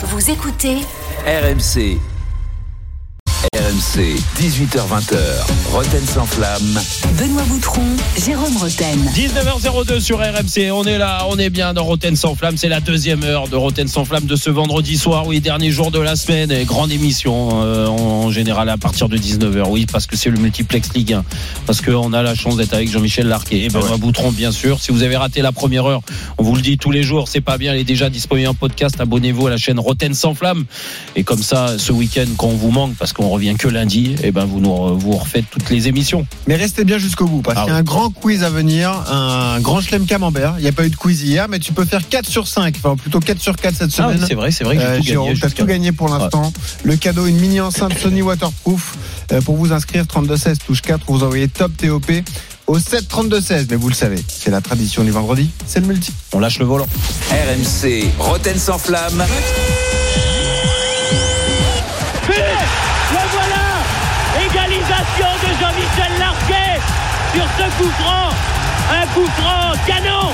[0.00, 0.76] Vous écoutez
[1.26, 1.98] RMC.
[3.68, 5.18] RMC, 18h20h.
[5.70, 6.80] Roten sans flamme.
[7.18, 7.82] Benoît Boutron,
[8.24, 8.98] Jérôme Roten.
[9.14, 12.80] 19h02 sur RMC, on est là, on est bien dans Roten sans flamme, c'est la
[12.80, 16.16] deuxième heure de Roten sans flamme de ce vendredi soir, oui, dernier jour de la
[16.16, 20.30] semaine, et grande émission euh, en général à partir de 19h, oui, parce que c'est
[20.30, 21.24] le multiplex Ligue 1,
[21.66, 24.80] parce qu'on a la chance d'être avec Jean-Michel Larquet et Benoît Boutron, bien sûr.
[24.80, 26.00] Si vous avez raté la première heure,
[26.38, 28.54] on vous le dit tous les jours, c'est pas bien, elle est déjà disponible en
[28.54, 30.64] podcast, abonnez-vous à la chaîne Roten sans flamme,
[31.16, 34.30] et comme ça, ce week-end, quand on vous manque, parce qu'on revient que lundi, et
[34.32, 36.26] ben vous nous vous refaites toutes les émissions.
[36.46, 38.90] Mais restez bien jusqu'au bout parce Ah qu'il y a un grand quiz à venir,
[39.10, 40.54] un grand chelem camembert.
[40.58, 42.74] Il n'y a pas eu de quiz hier, mais tu peux faire 4 sur 5,
[42.78, 44.26] enfin plutôt 4 sur 4 cette Ah oui, semaine.
[44.28, 45.34] c'est vrai, c'est vrai que Euh, tout Jérôme, gagné.
[45.40, 46.52] jusqu'à- tout gagné pour l'instant.
[46.84, 48.96] Le cadeau, une mini enceinte Sony Waterproof.
[49.32, 52.10] Euh, pour vous inscrire, 3216 touche 4, vous envoyez top TOP
[52.66, 53.66] au 7 32 16.
[53.70, 56.12] Mais vous le savez, c'est la tradition du vendredi, c'est le multi.
[56.32, 56.86] On lâche le volant.
[57.30, 59.24] RMC, Roten sans flamme.
[67.78, 68.30] Coup franc.
[68.90, 70.32] Un coup franc canon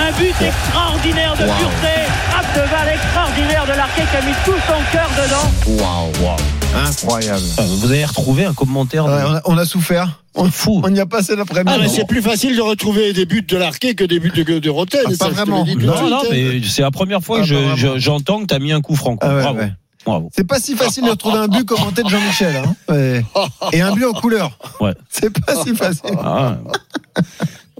[0.00, 4.52] un but extraordinaire de pureté, frappe de balle extraordinaire de Larquet qui a mis tout
[4.66, 5.82] son cœur dedans.
[5.82, 6.86] Waouh, waouh.
[6.86, 7.42] Incroyable.
[7.58, 9.10] Ah, Vous avez retrouvé un commentaire de...
[9.10, 10.20] Ouais, on, a, on a souffert.
[10.36, 10.80] C'est fou.
[10.84, 11.72] On y a passé l'après-midi.
[11.74, 14.58] Ah, mais c'est plus facile de retrouver des buts de l'arqué que des buts de,
[14.60, 15.00] de Rotten.
[15.04, 15.64] Ah, pas vraiment.
[15.64, 18.60] Non, non, mais c'est la première fois Ah, que je- je- j'entends que tu as
[18.60, 19.16] mis un coup franc.
[19.16, 19.28] quoi.
[19.30, 19.58] Ah ouais, Bravo.
[19.58, 19.72] ouais.
[20.08, 20.30] Bravo.
[20.34, 22.56] C'est pas si facile de retrouver un but commenté de Jean-Michel.
[22.56, 22.74] Hein.
[22.88, 23.24] Ouais.
[23.72, 24.58] Et un but en couleur.
[24.80, 24.94] Ouais.
[25.08, 26.16] C'est pas si facile.
[26.22, 26.58] Ah,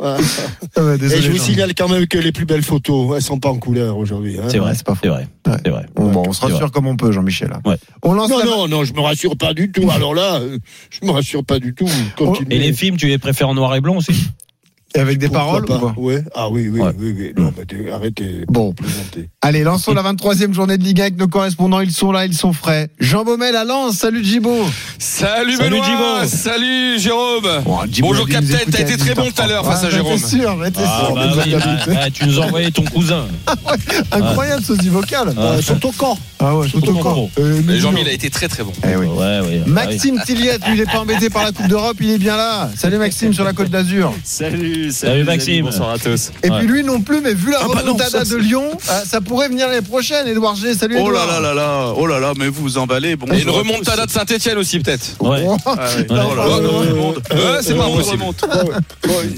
[0.01, 0.17] Ouais.
[0.77, 3.49] Ah Et je vous signale quand même que les plus belles photos, elles sont pas
[3.49, 4.39] en couleur aujourd'hui.
[4.39, 4.45] hein.
[4.49, 5.01] c'est vrai, c'est pas faux.
[5.03, 5.27] c'est vrai.
[5.47, 5.57] Ouais.
[5.65, 5.87] C'est vrai.
[5.97, 7.51] Bon, bon, on se rassure comme on peut, Jean-Michel.
[7.65, 7.77] Ouais.
[8.03, 9.91] On lance Non, la- non, non, je me rassure pas du tout.
[9.95, 10.41] Alors là,
[10.91, 11.89] je me rassure pas du tout.
[12.17, 12.55] Continuez.
[12.55, 14.29] Et les films, tu les préfères en noir et blanc aussi?
[14.95, 16.25] Et avec des Pourquoi paroles pas ou pas Ouais.
[16.35, 16.93] Ah oui, oui, Ouais.
[16.99, 17.33] oui, oui.
[17.37, 18.45] Non, bah, t'es- arrêtez.
[18.49, 18.73] Bon.
[18.73, 19.29] plaisanter.
[19.43, 21.81] Allez, lançons la 23e journée de Ligue 1 avec nos correspondants.
[21.81, 22.89] Ils sont là, ils sont frais.
[22.99, 23.97] Jean Baumel à Lens.
[23.99, 24.51] Salut Djibo.
[24.99, 26.27] Salut, Salut, Benoît.
[26.27, 29.89] Salut Jérôme Bon, Bonjour écouter t'as à été très bon tout à l'heure face à
[29.89, 30.17] Ah, Jérôme.
[30.17, 31.15] J'étais sûr, j'étais Ah, sûr.
[31.15, 33.27] bah oui, bah, bah, Tu nous as envoyé ton cousin.
[34.11, 35.35] Incroyable sosie vocale.
[35.37, 35.41] Ah.
[35.41, 36.19] Euh, sur ton camp.
[36.41, 37.29] Ah ouais, au Surtout corps.
[37.39, 38.73] Euh, mais Et Jean-Mi, dis il a été très très bon.
[38.85, 39.69] Eh.
[39.69, 42.71] Maxime Tilliette, lui, il n'est pas embêté par la Coupe d'Europe, il est bien là.
[42.77, 44.13] Salut Maxime sur la Côte d'Azur.
[44.25, 45.65] Salut, Salut, Maxime.
[45.67, 46.31] bonsoir à tous.
[46.43, 46.59] Et Ouais.
[46.59, 49.01] puis lui non plus, mais vu la Ah bah non, remontada ça, de Lyon, euh,
[49.07, 50.27] ça pourrait venir l'année prochaine.
[50.27, 53.17] Edouard G, salut Oh là là là là, oh là là, mais vous vous emballez.
[53.17, 55.17] Bon, Et une remontada de Saint-Etienne aussi peut-être.
[55.21, 55.45] Ouais.
[57.63, 58.25] C'est pas impossible.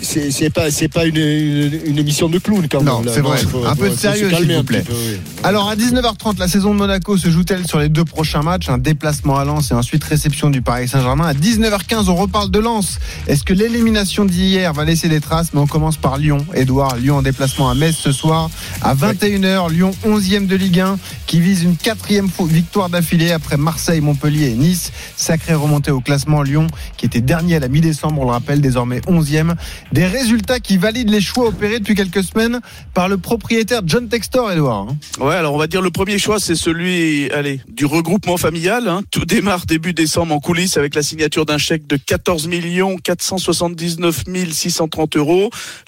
[0.02, 2.86] c'est pas, c'est pas une, une, une émission de clown quand même.
[2.86, 3.38] Non, c'est vrai.
[3.38, 4.80] faut- Un peu de sérieux, s'il vous plaît.
[4.80, 5.18] petit peu, oui.
[5.42, 8.68] Alors à 19h30, la saison de Monaco se joue-t-elle sur les deux prochains matchs?
[8.68, 11.26] Un déplacement à Lens et ensuite réception du Paris Saint-Germain.
[11.26, 12.98] À 19h15, on reparle de Lens.
[13.26, 16.44] Est-ce que l'élimination d'hier va laisser des traces Mais on commence par Lyon.
[16.54, 18.50] Edouard, Lyon en déplacement à Metz ce soir.
[18.82, 24.00] À 21h, Lyon 11e de Ligue 1 qui vise une quatrième victoire d'affilée après Marseille,
[24.00, 24.90] Montpellier et Nice.
[25.16, 28.98] Sacrée remontée au classement Lyon qui était dernier à la mi-décembre, on le rappelle, désormais
[29.06, 29.54] 11e.
[29.92, 32.60] Des résultats qui valident les choix opérés depuis quelques semaines
[32.92, 34.88] par le propriétaire John Textor, Edouard.
[34.90, 34.96] hein.
[35.24, 38.88] Ouais, alors on va dire le premier choix, c'est celui, allez, du regroupement familial.
[38.88, 39.02] hein.
[39.12, 42.48] Tout démarre début décembre en coulisses avec la signature d'un chèque de 14
[43.04, 45.19] 479 630 euros.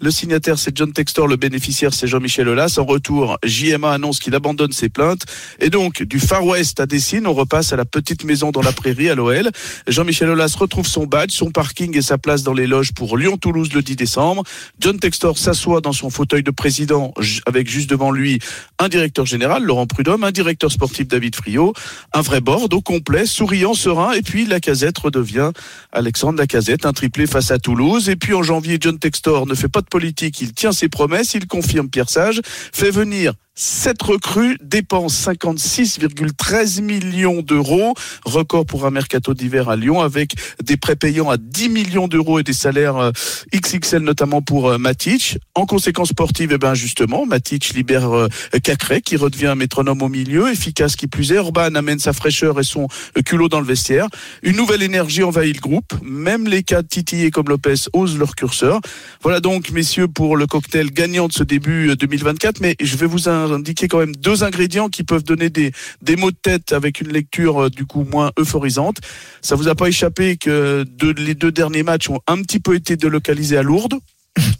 [0.00, 2.76] Le signataire, c'est John Textor, le bénéficiaire, c'est Jean-Michel Aulas.
[2.78, 5.24] En retour, JMA annonce qu'il abandonne ses plaintes.
[5.60, 8.72] Et donc, du Far West à Dessine, on repasse à la petite maison dans la
[8.72, 9.50] prairie à l'OL.
[9.86, 13.72] Jean-Michel Aulas retrouve son badge, son parking et sa place dans les loges pour Lyon-Toulouse
[13.72, 14.44] le 10 décembre.
[14.80, 17.14] John Textor s'assoit dans son fauteuil de président
[17.46, 18.38] avec juste devant lui
[18.78, 21.72] un directeur général, Laurent Prudhomme, un directeur sportif, David Friot,
[22.12, 25.52] un vrai board au complet, souriant, serein, et puis la casette redevient
[25.92, 28.08] Alexandre Lacazette, un triplé face à Toulouse.
[28.08, 31.34] Et puis en janvier, John Textor ne fait pas de politique, il tient ses promesses,
[31.34, 38.90] il confirme Pierre Sage, fait venir Sept recrues dépensent 56,13 millions d'euros, record pour un
[38.90, 42.96] mercato d'hiver à Lyon, avec des prêts payants à 10 millions d'euros et des salaires
[42.96, 43.10] euh,
[43.54, 45.38] XXL notamment pour euh, Matic.
[45.54, 48.28] En conséquence sportive, eh ben justement, Matic libère euh,
[48.62, 51.38] Cacré qui redevient un métronome au milieu, efficace qui plus est.
[51.38, 52.88] Orban amène sa fraîcheur et son
[53.26, 54.06] culot dans le vestiaire.
[54.42, 55.92] Une nouvelle énergie envahit le groupe.
[56.02, 58.80] Même les cas titillés comme Lopez osent leur curseur.
[59.22, 62.60] Voilà donc, messieurs, pour le cocktail gagnant de ce début euh, 2024.
[62.60, 65.72] Mais je vais vous indiquer quand même deux ingrédients qui peuvent donner des,
[66.02, 68.98] des mots de tête avec une lecture euh, du coup moins euphorisante.
[69.40, 70.84] Ça vous a pas échappé que
[71.16, 73.98] les deux derniers matchs ont un petit peu été délocalisés à Lourdes.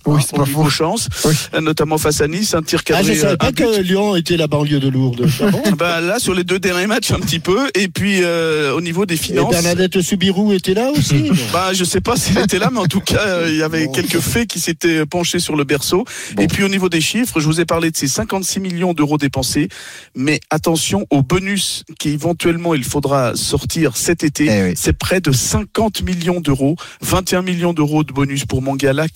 [0.05, 0.69] Oui, hein, c'est pas faux.
[0.69, 1.33] chance, Oui.
[1.63, 3.15] notamment face à Nice, un tir Ah, cadré.
[3.15, 5.27] je savais euh, pas que Lyon était la banlieue de Lourdes.
[5.41, 7.71] Ah Bah, là, sur les deux derniers matchs, un petit peu.
[7.75, 9.51] Et puis, euh, au niveau des Et finances.
[9.51, 11.31] Bernadette Soubirou était là aussi.
[11.53, 13.87] Bah, je sais pas s'il était là, mais en tout cas, euh, il y avait
[13.87, 13.93] Bon.
[13.93, 16.05] quelques faits qui s'étaient penchés sur le berceau.
[16.35, 16.43] Bon.
[16.43, 19.19] Et puis, au niveau des chiffres, je vous ai parlé de ces 56 millions d'euros
[19.19, 19.69] dépensés.
[20.17, 24.47] Mais attention au bonus qu'éventuellement il faudra sortir cet été.
[24.51, 24.73] Eh oui.
[24.77, 26.77] C'est près de 50 millions d'euros.
[27.03, 29.09] 21 millions d'euros de bonus pour Mangala,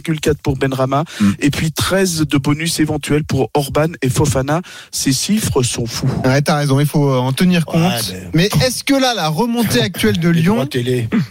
[0.00, 1.04] 14,4 pour Benrama.
[1.20, 1.30] Mm.
[1.40, 4.62] Et puis 13 de bonus éventuels pour Orban et Fofana.
[4.90, 6.10] Ces chiffres sont fous.
[6.24, 7.80] Ouais, t'as raison, il faut en tenir compte.
[7.82, 10.68] Ouais, Mais est-ce que là, la remontée actuelle de Lyon,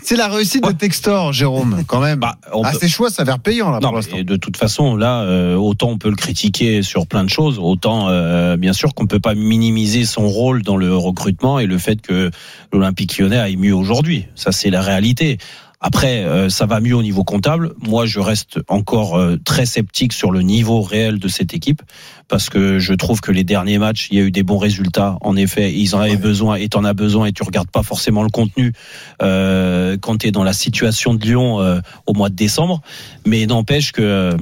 [0.03, 3.39] c'est la réussite de Textor, Jérôme, quand même Bah, on Ah, peut- ses choix s'avèrent
[3.39, 4.15] payants, là, Non, pour l'instant.
[4.17, 7.59] mais de toute façon, là, euh, autant on peut le critiquer sur plein de choses,
[7.59, 11.77] autant euh, bien sûr qu'on peut pas minimiser son rôle dans le recrutement et le
[11.77, 12.29] fait que
[12.73, 14.25] l'Olympique Lyonnais aille mieux aujourd'hui.
[14.35, 15.37] Ça, c'est la réalité.
[15.81, 17.73] Après, euh, ça va mieux au niveau comptable.
[17.81, 21.81] Moi, je reste encore euh, très sceptique sur le niveau réel de cette équipe
[22.27, 25.17] parce que je trouve que les derniers matchs, il y a eu des bons résultats.
[25.21, 26.17] En effet, ils en avaient Ouais.
[26.17, 28.73] besoin et t'en as besoin et tu regardes pas forcément le contenu
[29.21, 32.81] euh, quand tu es dans la situation de Lyon euh, au mois de décembre.
[33.25, 34.33] Mais n'empêche que euh,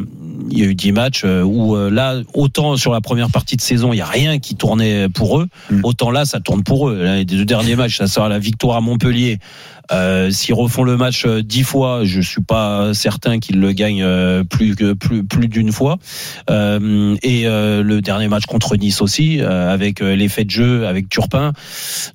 [0.49, 3.55] il y a eu 10 matchs euh, où euh, là, autant sur la première partie
[3.57, 5.81] de saison, il y a rien qui tournait pour eux, Mm.
[5.83, 7.03] autant là, ça tourne pour eux.
[7.03, 9.37] Les deux derniers matchs, ça sera la victoire à Montpellier.
[9.91, 14.43] Euh, S'ils refont le match dix fois, je suis pas certain qu'ils le gagnent euh,
[14.43, 15.97] plus que plus plus d'une fois.
[16.49, 20.87] Euh, et euh, le dernier match contre Nice aussi, euh, avec euh, l'effet de jeu,
[20.87, 21.53] avec Turpin.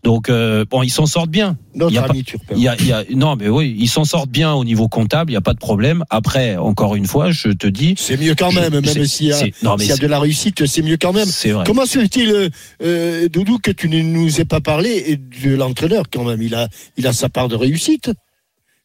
[0.02, 1.56] Donc euh, bon, ils s'en sortent bien.
[1.74, 2.54] Notre Il y a ami Turpin.
[2.56, 4.88] Il y a, il y a, non, mais oui, ils s'en sortent bien au niveau
[4.88, 6.04] comptable, il n'y a pas de problème.
[6.10, 7.94] Après, encore une fois, je te dis.
[7.96, 11.12] C'est mieux quand même, même s'il y y a de la réussite, c'est mieux quand
[11.12, 11.28] même.
[11.28, 11.64] Vrai.
[11.66, 12.48] Comment se fait-il, euh,
[12.82, 16.40] euh, Doudou, que tu ne nous aies pas parlé et de l'entraîneur quand même?
[16.40, 18.10] Il a, il a sa part de réussite.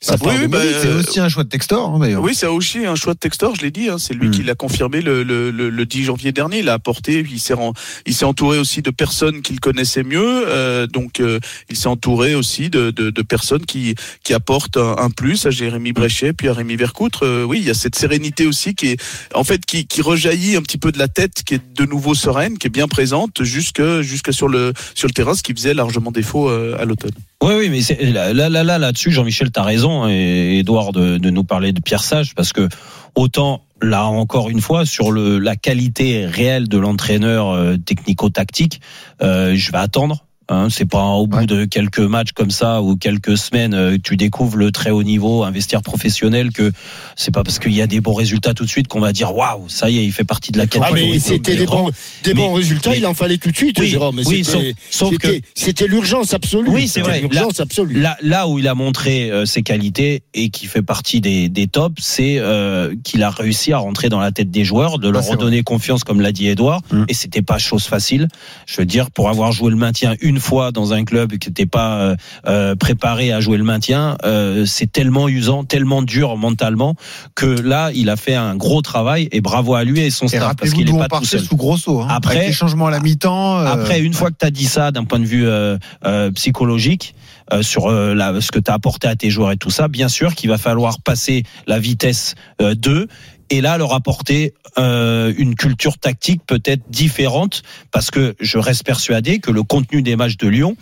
[0.07, 0.59] Ah, oui, bah.
[0.61, 2.21] C'est euh, aussi un choix de Textor, hein, d'ailleurs.
[2.21, 3.89] Oui, c'est aussi un choix de Textor, je l'ai dit.
[3.89, 4.31] hein, c'est lui Mm.
[4.31, 6.59] qui l'a confirmé le, le, le, le 10 janvier dernier.
[6.59, 7.73] Il a apporté, il s'est ren-
[8.05, 10.43] il s'est entouré aussi de personnes qu'il connaissait mieux.
[10.47, 11.39] euh, donc, euh,
[11.71, 15.49] il s'est entouré aussi de, de, de personnes qui, qui apportent un, un plus à
[15.49, 17.23] Jérémy Bréchet, puis à Rémi Vercoutre.
[17.25, 19.01] Euh, oui, il y a cette sérénité aussi qui est,
[19.33, 22.13] en fait, qui, qui rejaillit un petit peu de la tête, qui est de nouveau
[22.13, 25.73] sereine, qui est bien présente jusque, jusque sur le, sur le terrain, ce qui faisait
[25.73, 27.11] largement défaut à l'automne.
[27.43, 31.17] Oui, oui, mais c'est- là, là, là, là, là-dessus, Jean-Michel, t'as raison, et Edouard de,
[31.29, 32.67] nous parler de Pierre Sage, parce que
[33.15, 38.81] autant là encore une fois sur la qualité réelle de l'entraîneur euh, technico-tactique,
[39.21, 40.26] euh, je vais attendre.
[40.49, 41.45] Hein, c'est pas au bout Ouais.
[41.45, 45.03] de quelques matchs comme ça ou quelques semaines euh, que tu découvres le très haut
[45.03, 46.71] niveau, un vestiaire professionnel que
[47.17, 49.35] c'est pas parce qu'il y a des bons résultats tout de suite qu'on va dire
[49.35, 51.11] waouh ça y est il fait partie de la Ah, catégorie.
[51.11, 51.89] mais c'était des bons,
[52.23, 54.21] des Mais- bons résultats, mais- il en fallait tout de suite, Oui, Jérôme.
[54.25, 56.69] oui, C'était- sauf- sauf que- c'était- C'était l'urgence absolue.
[56.69, 57.19] Oui, c'est vrai.
[57.19, 57.99] L'urgence absolue.
[57.99, 61.67] Là, là où il a montré euh, ses qualités et qui fait partie des, des
[61.67, 65.23] tops, c'est euh, qu'il a réussi à rentrer dans la tête des joueurs, de leur
[65.23, 66.81] Ah, c'est redonner confiance, comme l'a dit Edouard.
[66.93, 67.03] Mm.
[67.09, 68.29] Et c'était pas chose facile.
[68.65, 71.65] Je veux dire, pour avoir joué le maintien une fois dans un club qui n'était
[71.65, 72.15] pas euh,
[72.47, 76.95] euh, préparé à jouer le maintien, euh, c'est tellement usant, tellement dur mentalement
[77.35, 80.55] que là, il a fait un gros travail et bravo à lui et son staff
[80.55, 81.41] parce qu'il est pas tout seul.
[81.41, 82.01] sous Grosso.
[82.01, 83.59] Hein, Après- avec les changements à la mi-temps.
[83.59, 86.31] euh, Après, une fois que tu as dit ça d'un point de vue euh, euh,
[86.31, 87.15] psychologique,
[87.53, 89.87] euh, sur euh, la, ce que tu as apporté à tes joueurs et tout ça,
[89.87, 93.07] bien sûr qu'il va falloir passer la vitesse euh, 2
[93.49, 99.39] et là leur apporter euh, une culture tactique peut-être différente parce que je reste persuadé
[99.39, 100.75] que le contenu des matchs de Lyon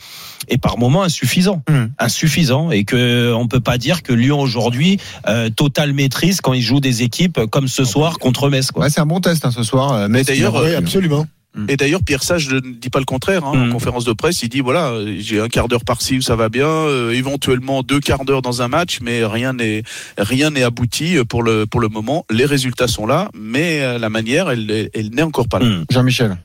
[0.47, 1.89] est par moments insuffisant, Hum.
[1.97, 6.61] insuffisant et que on peut pas dire que Lyon aujourd'hui euh, totale maîtrise quand il
[6.61, 8.83] joue des équipes comme ce soir contre Metz quoi.
[8.83, 9.93] Ouais, c'est un bon test hein, ce soir.
[9.93, 11.25] euh, Mais d'ailleurs, Oui, absolument.
[11.67, 13.43] Et d'ailleurs, Pierre Sage ne dit pas le contraire.
[13.45, 13.69] Hein, Mm.
[13.69, 16.49] En conférence de presse, il dit voilà, j'ai un quart d'heure par-ci où ça va
[16.49, 19.83] bien, euh, éventuellement deux quarts d'heure dans un match, mais rien n'est
[20.17, 22.25] rien n'est abouti euh, pour le pour le moment.
[22.29, 25.65] Les résultats sont là, mais euh, la manière, elle, elle n'est encore pas là.
[25.65, 25.85] Hum.
[25.89, 26.37] Jean-Michel.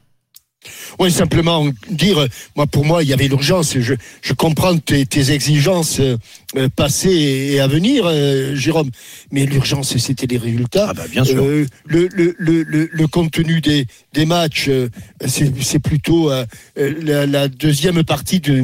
[0.98, 3.78] Oui, simplement dire, moi pour moi, il y avait l'urgence.
[3.78, 8.90] Je, je comprends tes, tes exigences euh, passées et à venir, euh, Jérôme.
[9.30, 10.88] Mais l'urgence, c'était les résultats.
[10.90, 11.42] Ah bah bien sûr.
[11.42, 14.68] Euh, le, le, le, le, le contenu des, des matchs,
[15.26, 16.30] c'est plutôt
[16.76, 18.62] la, la deuxième partie de,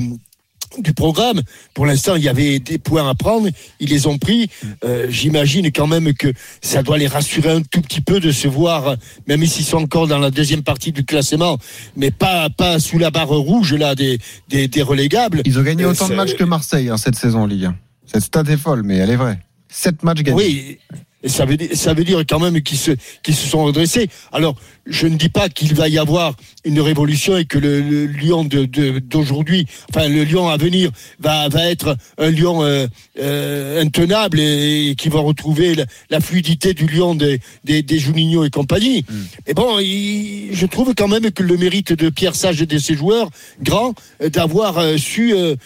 [0.78, 1.42] du programme.
[1.74, 3.48] Pour l'instant, il y avait des points à prendre.
[3.80, 4.48] Ils les ont pris.
[4.84, 6.32] Euh, J'imagine quand même que
[6.62, 8.96] ça doit les rassurer un tout petit peu de se voir,
[9.26, 11.58] même s'ils sont encore dans la deuxième partie du classement,
[11.96, 14.18] mais pas, pas sous la barre rouge là des,
[14.48, 15.42] des, des relégables.
[15.44, 17.76] Ils ont gagné Euh, autant de matchs que Marseille hein, cette saison en Ligue 1.
[18.06, 19.38] Cette stat est folle, mais elle est vraie.
[19.68, 20.36] 7 matchs gagnés.
[20.36, 20.78] Oui.
[21.26, 22.92] Et ça veut dire, ça veut dire quand même qu'ils se,
[23.24, 24.08] qu'ils se sont redressés.
[24.32, 24.54] Alors,
[24.86, 28.44] je ne dis pas qu'il va y avoir une révolution et que le, le Lyon
[28.44, 32.86] de, de- d'aujourd'hui, enfin le Lyon à venir, va, va être un Lyon euh,
[33.18, 37.98] euh, intenable et, et qui va retrouver la, la fluidité du Lyon des, des, des
[37.98, 39.04] Juninho et compagnie.
[39.48, 42.78] Et bon, il- je trouve quand même que le mérite de Pierre Sage et de
[42.78, 43.30] ses joueurs
[43.60, 45.56] grands euh, d'avoir euh, su euh,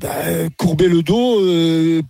[0.00, 2.02] bah, euh, courber le dos euh,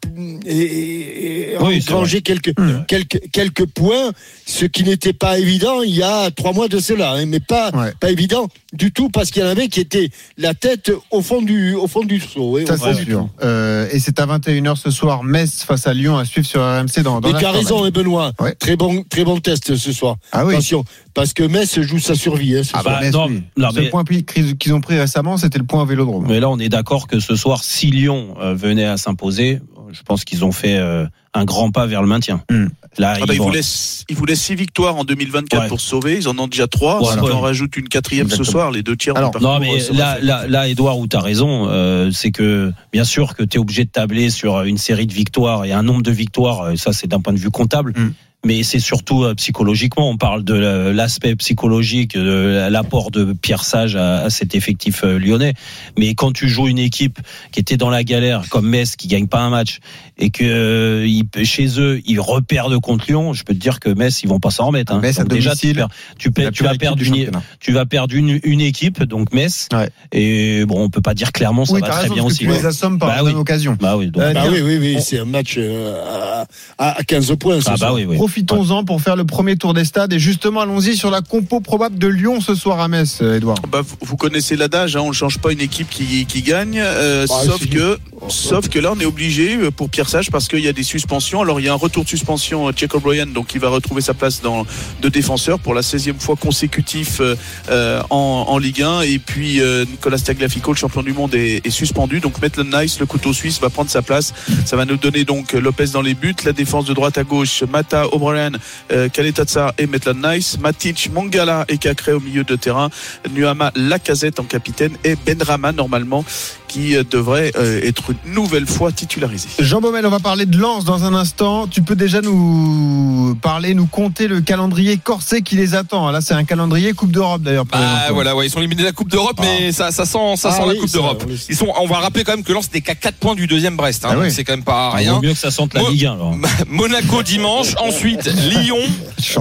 [0.47, 2.55] et, et, Oui, engranger quelques,
[2.89, 4.13] quelques, quelques points,
[4.47, 7.71] ce qui n'était pas évident il y a trois mois de cela, hein, mais pas,
[7.75, 7.93] Ouais.
[8.01, 11.43] pas évident du tout parce qu'il y en avait qui étaient la tête au fond
[11.43, 13.29] du, au fond du hein, Ça, c'est sûr.
[13.43, 17.03] Euh, et c'est à 21h ce soir, Metz face à Lyon à suivre sur RMC
[17.03, 18.33] dans, dans Mais tu as raison, hein, Benoît.
[18.41, 18.55] Ouais.
[18.55, 20.17] Très bon, très bon test ce soir.
[20.33, 20.55] Ah oui.
[20.55, 20.85] Attention,
[21.17, 22.57] parce que Metz joue sa survie.
[22.57, 23.43] Hein, ce Ah bah, Metz, non, oui.
[23.57, 26.27] non, mais- point qu'ils ont pris récemment, c'était le point au Vélodrome.
[26.29, 29.61] Mais là, on est d'accord que ce soir, si Lyon euh, venait à s'imposer,
[29.93, 32.43] je pense qu'ils ont fait euh, un grand pas vers le maintien.
[32.51, 32.67] Hmm.
[32.99, 33.61] Là, Ah ils bah, vont- voulait,
[34.09, 35.69] il voulait six victoires en 2024 Ouais.
[35.69, 36.17] pour se sauver.
[36.17, 36.99] Ils en ont déjà trois.
[36.99, 37.23] Voilà.
[37.23, 38.45] Si on en rajoute une quatrième Exactement.
[38.47, 39.17] ce soir, les deux tiers.
[39.17, 43.05] Alors, Non, mais là, là, là, Edouard, où tu as raison, euh, c'est que bien
[43.05, 46.03] sûr que tu es obligé de tabler sur une série de victoires et un nombre
[46.03, 47.93] de victoires, ça c'est d'un point de vue comptable.
[47.97, 48.13] Mm.
[48.45, 50.09] Mais c'est surtout euh, psychologiquement.
[50.09, 55.03] On parle de la- l'aspect psychologique, de l'apport de Pierre Sage à, à cet effectif
[55.03, 55.55] euh, lyonnais.
[55.99, 57.19] Mais quand tu joues une équipe
[57.51, 59.81] qui était dans la galère, comme Metz, qui gagne pas un match,
[60.19, 63.89] et que euh, ils- chez eux ils reperdent contre Lyon, je peux te dire que
[63.89, 64.93] Metz ils vont pas s'en remettre.
[64.93, 65.01] Hein.
[65.01, 65.89] Metz à Donc déjà, tu, domicile, perds-
[66.19, 69.69] tu, perds- tu vas perdre une, tu vas perdre une, une équipe, donc Metz.
[69.73, 69.91] Ouais.
[70.13, 72.39] Et bon, on peut pas dire clairement ça oui, va très raison, bien aussi.
[72.39, 73.33] tu les assommes par Bah oui.
[73.33, 73.77] occasion.
[73.81, 74.07] Bah oui.
[74.07, 76.45] donc- Bah oui, oui, oui, c'est un match euh,
[76.79, 77.59] à, à 15 points.
[77.67, 78.17] ah bah oui, oui.
[78.27, 81.97] Profitons-en pour faire le premier tour des stades et justement allons-y sur la compo probable
[81.97, 83.59] de Lyon ce soir à Metz, euh, Edouard.
[83.71, 87.25] Bah, vous- connaissez l'adage, hein, on ne change pas une équipe qui, qui gagne, euh,
[87.29, 90.49] Bah, sauf que, Oh, sauf que là on est obligé euh, pour Pierre Sage parce
[90.49, 91.43] qu'il y a des suspensions.
[91.43, 94.01] Alors il y a un retour de suspension, euh, Jack O'Brien, donc il va retrouver
[94.01, 94.67] sa place dans
[95.03, 97.37] de défenseur pour la 16e fois consécutif euh,
[97.71, 99.03] euh, en, en Ligue 1.
[99.03, 102.21] Et puis euh, Nicolas Tagliafico, le champion du monde, est, est suspendu.
[102.21, 104.33] Donc Maitland Nice, le couteau suisse, va prendre sa place.
[104.65, 107.63] Ça va nous donner donc Lopez dans les buts, la défense de droite à gauche,
[107.71, 108.53] Mata, O'Brien,
[108.93, 112.91] euh, Kaletatsa et Maitland Nice, Matic, Mangala et Cacré au milieu de terrain,
[113.31, 116.25] Nuama Lacazette en capitaine et Benrama normalement
[116.69, 119.49] qui euh, devrait euh, être une nouvelle fois titularisé.
[119.59, 121.67] Jean Baumel, on va parler de Lens dans un instant.
[121.67, 126.11] Tu peux déjà nous parler, nous compter le calendrier corsé qui les attend.
[126.11, 127.65] Là, c'est un calendrier Coupe d'Europe d'ailleurs.
[127.73, 128.13] Lensois.
[128.13, 130.57] voilà, ouais, ils sont éliminés de la Coupe d'Europe, mais ça, ça sent, ça Ah
[130.57, 131.25] sent la Coupe d'Europe.
[131.49, 133.77] Ils sont, on va rappeler quand même que Lens n'est qu'à 4 points du deuxième
[133.77, 134.31] Brest, hein, Ah oui.
[134.31, 135.15] c'est quand même pas Il rien.
[135.15, 136.13] vaut mieux que ça sente la Ligue 1.
[136.15, 136.35] alors.
[136.69, 138.79] Monaco dimanche, ensuite Lyon.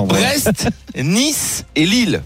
[0.07, 0.67] Brest,
[0.97, 2.21] Nice et Lille.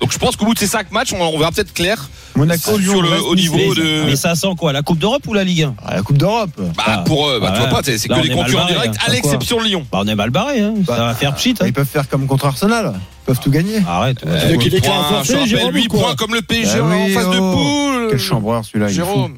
[0.00, 2.78] Donc je pense qu'au bout de ces 5 matchs, on, on verra peut-être clair Monaco,
[2.78, 3.74] Lyon, sur le haut niveau Nice.
[3.74, 4.02] de.
[4.06, 6.50] Mais ça sent quoi La Coupe d'Europe ou la Ligue 1 Ah, la Coupe d'Europe.
[6.58, 6.98] Bah, Ah.
[7.04, 9.04] pour eux, bah, tu vois pas, c'est que des concurrents barré, directs, hein.
[9.06, 9.84] à l'exception de Lyon.
[9.92, 10.60] bah, On est mal barré.
[10.60, 10.74] Hein.
[10.86, 11.54] ça va faire pchit.
[11.60, 11.64] hein.
[11.66, 12.94] Ils peuvent faire comme contre Arsenal.
[12.96, 13.82] Ils peuvent tout gagner.
[13.86, 14.24] Arrête.
[14.24, 14.30] ouais.
[14.32, 16.78] Euh, qui huit déclare points, je rappelle, Jérôme, 8 ou quoi points comme le PSG
[16.78, 17.52] Ah oui, en phase de oh.
[17.52, 18.06] poule.
[18.10, 18.86] Quel chambreur celui-là.
[18.88, 18.94] il.
[18.94, 19.34] Jérôme.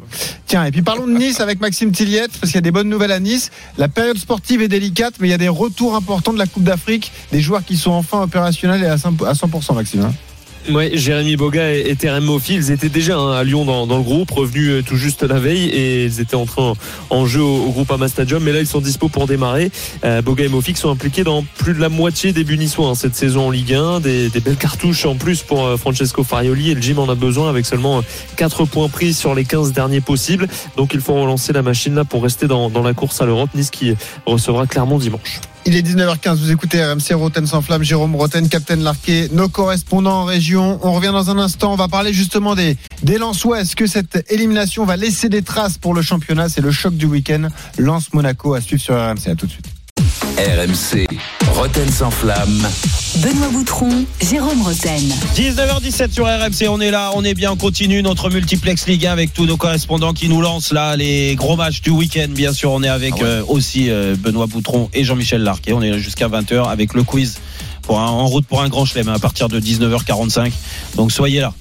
[0.47, 2.89] Tiens, et puis parlons de Nice avec Maxime Tilliette, parce qu'il y a des bonnes
[2.89, 3.51] nouvelles à Nice.
[3.79, 6.63] La période sportive est délicate, mais il y a des retours importants de la Coupe
[6.65, 10.13] d'Afrique, des joueurs qui sont enfin opérationnels et à 100%, à 100% Maxime.
[10.71, 14.31] Ouais, Jérémy Boga et, et Terem ils étaient déjà hein, à Lyon dans, le groupe,
[14.31, 16.47] revenus euh, tout juste la veille et ils étaient en,
[17.11, 18.43] en jeu au, au groupe Ama Stadium.
[18.43, 19.71] Mais là, ils sont dispo pour démarrer.
[20.05, 22.95] Euh, Boga et Moffi qui sont impliqués dans plus de la moitié des buts hein,
[22.95, 24.01] cette saison en Ligue 1.
[24.01, 27.49] Des, belles cartouches en plus pour euh, Francesco Farioli et le gym en a besoin
[27.51, 28.03] avec seulement euh,
[28.37, 30.47] 4 points pris sur les 15 derniers possibles.
[30.77, 33.51] Donc il faut relancer la machine là pour rester dans, dans la course à l'Europe.
[33.55, 33.95] Nice qui
[34.27, 35.41] recevra Clermont dimanche.
[35.65, 40.23] Il est 19h15, vous écoutez RMC Roten sans flamme, Jérôme Roten, Captain Larquet, nos correspondants
[40.23, 40.81] en région.
[40.83, 43.61] On revient dans un instant, on va parler justement des, des Lensois.
[43.61, 47.07] Est-ce que cette élimination va laisser des traces pour le championnat C'est le choc du
[47.07, 47.49] week-end.
[47.79, 49.29] Lance-Monaco à suivre sur RMC.
[49.29, 49.67] À tout de suite.
[50.39, 51.07] RMC,
[51.55, 52.67] Roten sans flamme.
[53.19, 55.03] Benoît Boutron, Jérôme Roten.
[55.37, 59.13] 19h17 sur RMC, on est là, on est bien, on continue notre multiplex Ligue 1
[59.13, 62.29] avec tous nos correspondants qui nous lancent là les gros matchs du week-end.
[62.31, 65.73] Bien sûr, on est avec euh, aussi euh, Benoît Boutron et Jean-Michel Larquet.
[65.75, 67.39] On est là jusqu'à 20h avec le quiz
[67.83, 70.51] pour un- en route pour un grand chelem hein, à partir de 19h45.
[70.97, 71.53] Donc soyez là.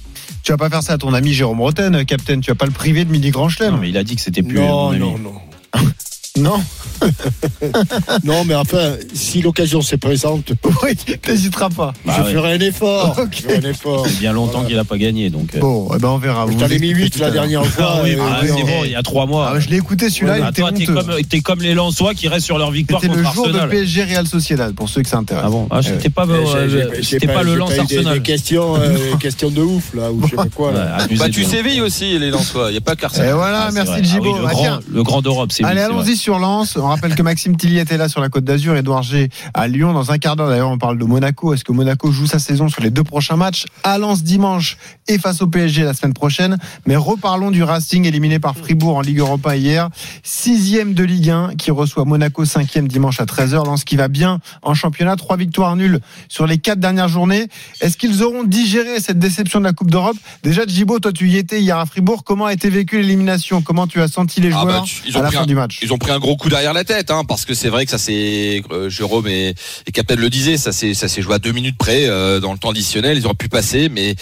[0.44, 2.40] Tu vas pas faire ça à ton ami Jérôme Roten, Captain.
[2.40, 3.72] Tu vas pas le priver de midi grand chelem.
[3.74, 4.58] Non, mais il a dit que c'était plus.
[4.58, 4.98] mon Non, ami.
[4.98, 5.32] non, non.
[6.38, 6.62] Non
[8.24, 11.92] Non, mais enfin, si l'occasion se présente, Oui, t'hésiteras pas.
[12.04, 12.32] Bah je ouais.
[12.32, 13.16] ferai un effort.
[13.22, 13.28] Ok.
[13.36, 14.06] Je ferai un effort.
[14.06, 14.68] C'est bien longtemps Voilà.
[14.68, 15.30] qu'il a pas gagné.
[15.30, 15.54] Donc.
[15.54, 15.60] euh.
[15.60, 16.46] Bon, eh ben on verra.
[16.50, 17.94] Je t'en ai mis expliquez 8 tout la dernière fois.
[17.96, 19.52] Ah oui, euh, bah, oui, c'est bon, il y a trois mois.
[19.54, 22.14] Ah, je l'ai écouté celui-là, il Ah, était toi, t'es comme, t'es comme les Lensois
[22.14, 23.68] qui restent sur leur victoire C'était contre le jour Arsenal.
[23.68, 25.44] de PSG Real Sociedad, pour ceux que ça intéresse.
[25.46, 28.14] Ah bon ah, C'était pas, euh, c'était pas, le j'ai lance eu des- Arsenal.
[28.14, 30.68] Des questions, euh, questions de ouf, là, ou je sais pas quoi.
[30.70, 30.96] Ouais, Là.
[31.00, 32.68] abusé Bah, tu sévilles aussi, les Lensois.
[32.68, 33.34] Il n'y a pas Et qu'Arsenal.
[33.34, 33.92] voilà, Ah, c'est merci.
[34.14, 36.76] Ah oui, le, Ah, grand, d'Europe, c'est Allez, allons-y sur Lens.
[36.92, 39.92] Rappelle que Maxime Tilly était là sur la Côte d'Azur, Edouard G à Lyon.
[39.92, 41.54] Dans un quart d'heure, d'ailleurs, on parle de Monaco.
[41.54, 43.64] Est-ce que Monaco joue sa saison sur les deux prochains matchs?
[43.82, 44.76] À Lens dimanche
[45.08, 49.00] et face au PSG la semaine prochaine Mais reparlons du Racing éliminé par Fribourg en
[49.00, 49.88] Ligue Europa hier.
[50.22, 53.64] Sixième de Ligue 1 qui reçoit Monaco cinquième dimanche à 13h.
[53.66, 55.16] Lens qui va bien en championnat.
[55.16, 57.48] Trois victoires nulles sur les quatre dernières journées.
[57.80, 60.16] Est-ce qu'ils auront digéré cette déception de la Coupe d'Europe?
[60.42, 62.24] Déjà, Djibo, toi tu y étais hier à Fribourg.
[62.24, 63.62] Comment a été vécue l'élimination?
[63.62, 65.46] Comment tu as senti les Ah joueurs bah, ils à ont la pris fin un-
[65.46, 65.78] du match?
[65.82, 67.90] Ils ont pris un gros coup derrière la tête, hein, parce que c'est vrai que
[67.90, 69.54] ça c'est euh, Jérôme et,
[69.86, 72.52] et Captain le disait, ça s'est ça s'est joué à deux minutes près euh, dans
[72.52, 73.16] le temps additionnel.
[73.18, 74.14] Ils auraient pu passer, mais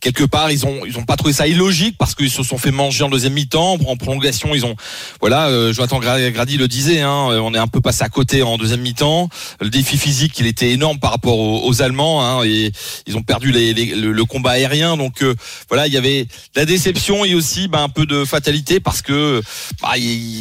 [0.00, 2.70] quelque part ils ont ils ont pas trouvé ça illogique parce qu'ils se sont fait
[2.70, 4.76] manger en deuxième mi-temps, en prolongation ils ont
[5.20, 5.48] voilà.
[5.48, 8.42] Euh, Jonathan Gra- Grady le disait, hein, euh, on est un peu passé à côté
[8.42, 9.28] en deuxième mi-temps.
[9.60, 12.72] Le défi physique il était énorme par rapport aux, Allemands hein, et
[13.06, 14.96] ils ont perdu les- les- le, combat aérien.
[14.96, 15.34] Donc euh,
[15.68, 19.42] voilà, il y avait la déception et aussi bah, un peu de fatalité parce que
[19.82, 19.90] bah,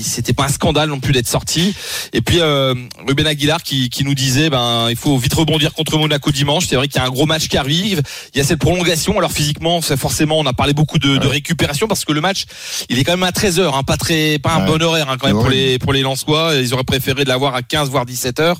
[0.03, 1.64] c'était pas un scandale non plus d'être sorti.
[2.13, 2.74] Et puis euh,
[3.07, 6.65] Ruben Aguilar qui, qui nous disait ben il faut vite rebondir contre Monaco dimanche.
[6.67, 8.01] C'est vrai qu'il y a un gros match qui arrive.
[8.34, 9.17] Il y a cette prolongation.
[9.17, 12.45] Alors physiquement, forcément on a parlé beaucoup de, de récupération parce que le match
[12.89, 14.72] il est quand même à 13 h hein, pas très pas un Ouais.
[14.77, 16.53] bon horaire hein, quand même pour les pour les Lensois.
[16.55, 18.57] Ils auraient préféré de l'avoir à 15 voire 17 heures.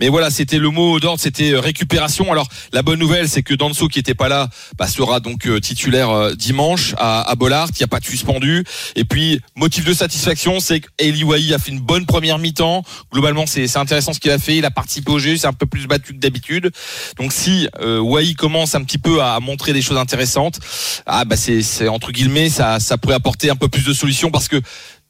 [0.00, 2.30] Mais voilà, c'était le mot d'ordre, c'était euh, récupération.
[2.30, 4.48] Alors la bonne nouvelle, c'est que Danso qui était pas là,
[4.78, 7.68] bah, sera donc euh, titulaire euh, dimanche à, à Bollard.
[7.70, 8.64] Il n'y a pas de suspendu.
[8.96, 12.82] Et puis motif de satisfaction, c'est qu'Eli a fait une bonne première mi-temps.
[13.12, 14.56] Globalement, c'est intéressant ce qu'il a fait.
[14.56, 16.70] Il a participé au jeu, c'est un peu plus battu que d'habitude.
[17.18, 20.58] Donc si euh, Wahi commence un petit peu à montrer des choses intéressantes,
[21.06, 24.48] ah bah c'est entre guillemets ça ça pourrait apporter un peu plus de solutions parce
[24.48, 24.60] que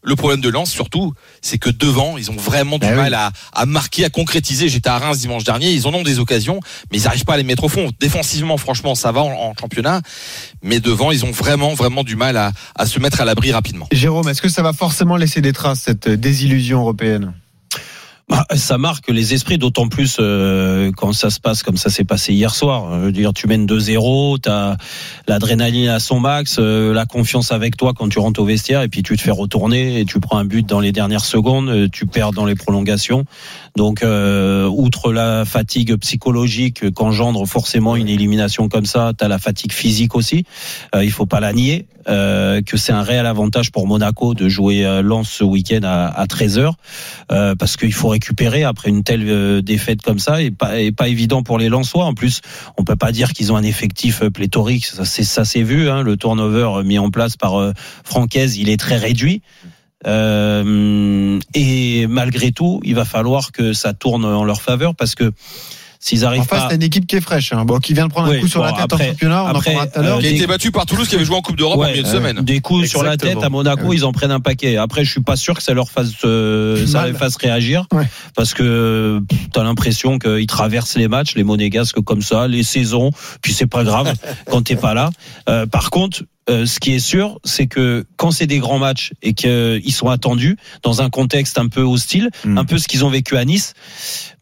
[0.02, 1.12] le problème de Lens, surtout,
[1.43, 2.97] c'est que devant, ils ont vraiment du Eh oui.
[2.97, 4.69] mal à, à marquer, à concrétiser.
[4.69, 7.37] J'étais à Reims dimanche dernier, ils en ont des occasions, mais ils n'arrivent pas à
[7.37, 7.90] les mettre au fond.
[8.00, 10.00] Défensivement, franchement, ça va en, en championnat,
[10.62, 13.88] mais devant, ils ont vraiment, vraiment du mal à, à se mettre à l'abri rapidement.
[13.93, 17.35] Jérôme, est-ce que ça va forcément laisser des traces, cette désillusion européenne?
[18.28, 22.04] Bah, ça marque les esprits, d'autant plus euh, quand ça se passe comme ça s'est
[22.04, 23.00] passé hier soir.
[23.00, 24.76] Je veux dire, tu mènes 2-0, tu as
[25.26, 28.88] l'adrénaline à son max, euh, la confiance avec toi quand tu rentres au vestiaire, et
[28.88, 31.88] puis tu te fais retourner et tu prends un but dans les dernières secondes, euh,
[31.90, 33.25] tu perds dans les prolongations.
[33.76, 39.38] Donc, euh, outre la fatigue psychologique qu'engendre forcément une élimination comme ça, tu as la
[39.38, 40.44] fatigue physique aussi.
[40.94, 44.49] Euh, il faut pas la nier, euh, que c'est un réel avantage pour Monaco de
[44.49, 46.73] jouer Lens ce week-end à, à 13h
[47.30, 50.90] euh, parce qu'il faut récupérer après une telle euh, défaite comme ça et pas, et
[50.90, 52.04] pas évident pour les Lensois.
[52.04, 52.40] En plus,
[52.76, 54.87] on peut pas dire qu'ils ont un effectif euh, pléthorique.
[54.87, 55.88] Ça, c'est ça s'est vu.
[55.88, 57.72] Hein, le turnover mis en place par euh,
[58.04, 59.40] Francaise, il est très réduit.
[60.06, 65.33] Euh, et malgré tout, il va falloir que ça tourne en leur faveur parce que
[66.00, 68.06] s'ils arrivent En face, pas t'as une équipe qui est fraîche, hein, bon, qui vient
[68.06, 69.74] de prendre un Oui, coup sur bon, la tête après- en championnat, on après, en
[69.78, 70.18] parlera tout à l'heure.
[70.18, 71.90] euh, Qui a été battu par Toulouse, qui avait joué en Coupe d'Europe en Ouais,
[71.90, 72.40] milieu de euh, semaine.
[72.42, 73.96] Des coups sur la tête à Monaco, Ouais.
[73.96, 74.76] ils en prennent un paquet.
[74.76, 78.06] Après, je suis pas sûr que ça leur fasse, euh, ça les fasse réagir, Ouais.
[78.37, 79.20] parce que
[79.52, 83.11] tu as l'impression qu'ils traversent les matchs, les monégasques comme ça, les saisons,
[83.42, 84.12] puis c'est pas grave
[84.50, 85.11] quand t'es pas là.
[85.48, 86.22] Euh, par contre.
[86.48, 90.08] Euh, ce qui est sûr, c'est que quand c'est des grands matchs et qu'ils sont
[90.08, 92.58] attendus dans un contexte un peu hostile, Mm.
[92.58, 93.74] un peu ce qu'ils ont vécu à Nice,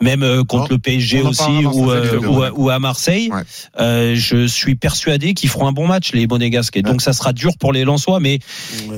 [0.03, 3.43] même euh, contre le PSG aussi ou, euh, à- ou à Marseille, Ouais.
[3.81, 6.77] euh, je suis persuadé qu'ils feront un bon match les monégasques.
[6.77, 8.39] Et donc ça sera dur pour les Lensois, mais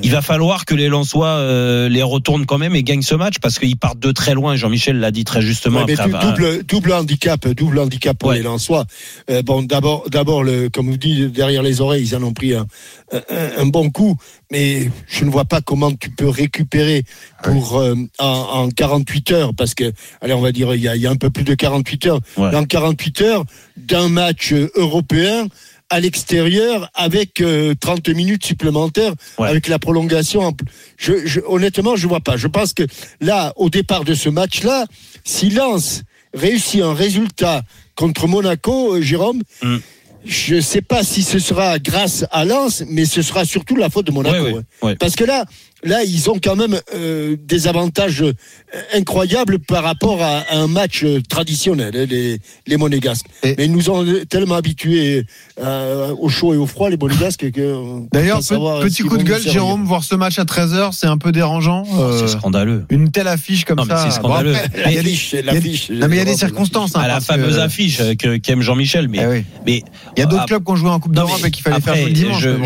[0.02, 3.36] il va falloir que les Lensois euh, les retournent quand même et gagnent ce match
[3.40, 4.56] parce qu'ils partent de très loin.
[4.56, 5.98] Jean-Michel l'a dit très justement après.
[6.00, 8.36] avoir- double, double handicap, double handicap pour Ouais.
[8.38, 8.84] les Lensois.
[9.30, 12.54] Euh, bon, d'abord, d'abord, le, comme vous dites, derrière les oreilles, ils en ont pris
[12.54, 12.66] un,
[13.12, 13.22] un,
[13.62, 14.16] un bon coup,
[14.50, 17.04] mais je ne vois pas comment tu peux récupérer
[17.42, 20.96] pour euh, en, en 48 heures, parce que, allez, on va dire, il y a,
[20.96, 22.20] il y a un peu plus de 48 heures.
[22.36, 22.50] Ouais.
[22.50, 23.44] Dans 48 heures,
[23.76, 25.46] d'un match euh, européen
[25.90, 29.48] à l'extérieur avec euh, 30 minutes supplémentaires Ouais.
[29.48, 30.54] avec la prolongation.
[30.98, 32.36] Je, je, honnêtement, je vois pas.
[32.36, 32.82] Je pense que
[33.22, 34.84] là, au départ de ce match-là,
[35.24, 36.02] si Lens
[36.34, 37.62] réussit un résultat
[37.94, 39.76] contre Monaco, euh, Jérôme, Mm.
[40.24, 43.90] Je ne sais pas si ce sera grâce à Lens, mais ce sera surtout la
[43.90, 44.34] faute de Monaco.
[44.34, 44.86] Ouais, ouais, hein.
[44.86, 44.96] ouais.
[44.96, 45.44] Parce que là,
[45.84, 48.32] là, ils ont quand même euh, des avantages euh,
[48.94, 53.26] incroyables par rapport à, à un match euh, traditionnel, hein, les, les Monégasques.
[53.42, 55.24] Et- Mais ils nous ont tellement habitués
[55.60, 58.00] euh, au chaud et au froid, les Monégasques, que.
[58.12, 59.40] D'ailleurs, pe- petit coup de gueule.
[59.40, 61.84] Jérôme, voir ce match à 13h, c'est un peu dérangeant.
[61.92, 62.84] Oh, euh, c'est scandaleux.
[62.90, 64.04] une telle affiche comme Non, mais ça.
[64.04, 64.54] c'est scandaleux.
[64.54, 65.90] après, La il y a des- fiche, il y la a- fiche.
[65.90, 66.94] Non, mais il y a des circonstances.
[66.96, 68.00] hein, à la parce fameuse que- affiche
[68.42, 69.44] qu'aime Jean-Michel, mais Eh oui.
[69.66, 69.82] mais
[70.16, 71.62] Il y a d'autres Ah, clubs qui ont joué en Coupe d'Europe mais et qu'il
[71.62, 72.40] fallait après, faire le dimanche.
[72.42, 72.56] Je, mais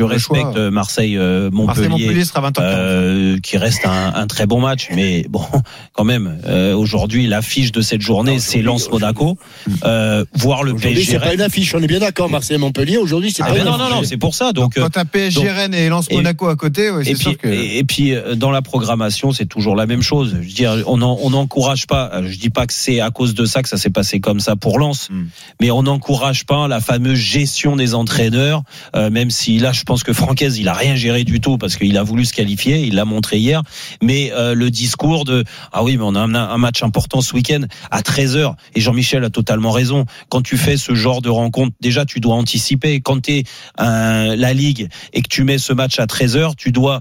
[0.00, 0.06] bon.
[0.08, 1.88] respecte Marseille, euh, Montpellier.
[1.88, 2.60] Marseille-Montpellier sera 20h.
[2.60, 4.88] euh, qui reste un, un très bon match.
[4.94, 5.42] Mais bon,
[5.92, 9.38] quand même, euh, aujourd'hui, l'affiche de cette journée, c'est aujourd'hui, Lens-Monaco.
[9.84, 12.96] Euh, voir le Aujourd'hui, PSG c'est pas une affiche, on est bien d'accord, Marseille-Montpellier.
[12.98, 14.08] Aujourd'hui, c'est Ah, pas mais une non, non, non, affiche.
[14.08, 14.52] c'est pour ça.
[14.52, 17.04] Donc, euh, Quand t'as PSG donc- Rennes et Lens et- Monaco à côté, ouais, et
[17.04, 17.48] c'est puis, sûr que.
[17.48, 20.30] et, et puis euh, dans la programmation, c'est toujours la même chose.
[20.40, 22.10] Je veux dire, on en- on n'encourage pas.
[22.14, 24.40] euh, Je dis pas que c'est à cause de ça que ça s'est passé comme
[24.40, 25.24] ça pour Lens, Mm.
[25.60, 28.62] mais on n'encourage pas la fameuse gestion des entraîneurs.
[28.94, 31.76] euh, même si là, je pense que Francaise, il a rien géré du tout parce
[31.76, 32.80] qu'il a voulu se qualifier.
[32.86, 33.62] Il l'a montré hier.
[34.02, 37.34] Mais euh, le discours de ah oui, mais on a un, un match important ce
[37.34, 40.04] week-end à 13 h Et Jean-Michel a totalement raison.
[40.28, 43.00] Quand tu fais ce genre de rencontre, déjà tu dois anticiper.
[43.00, 43.44] Quand tu es
[43.78, 47.00] la ligue et que tu mets ce match à 13 h tu dois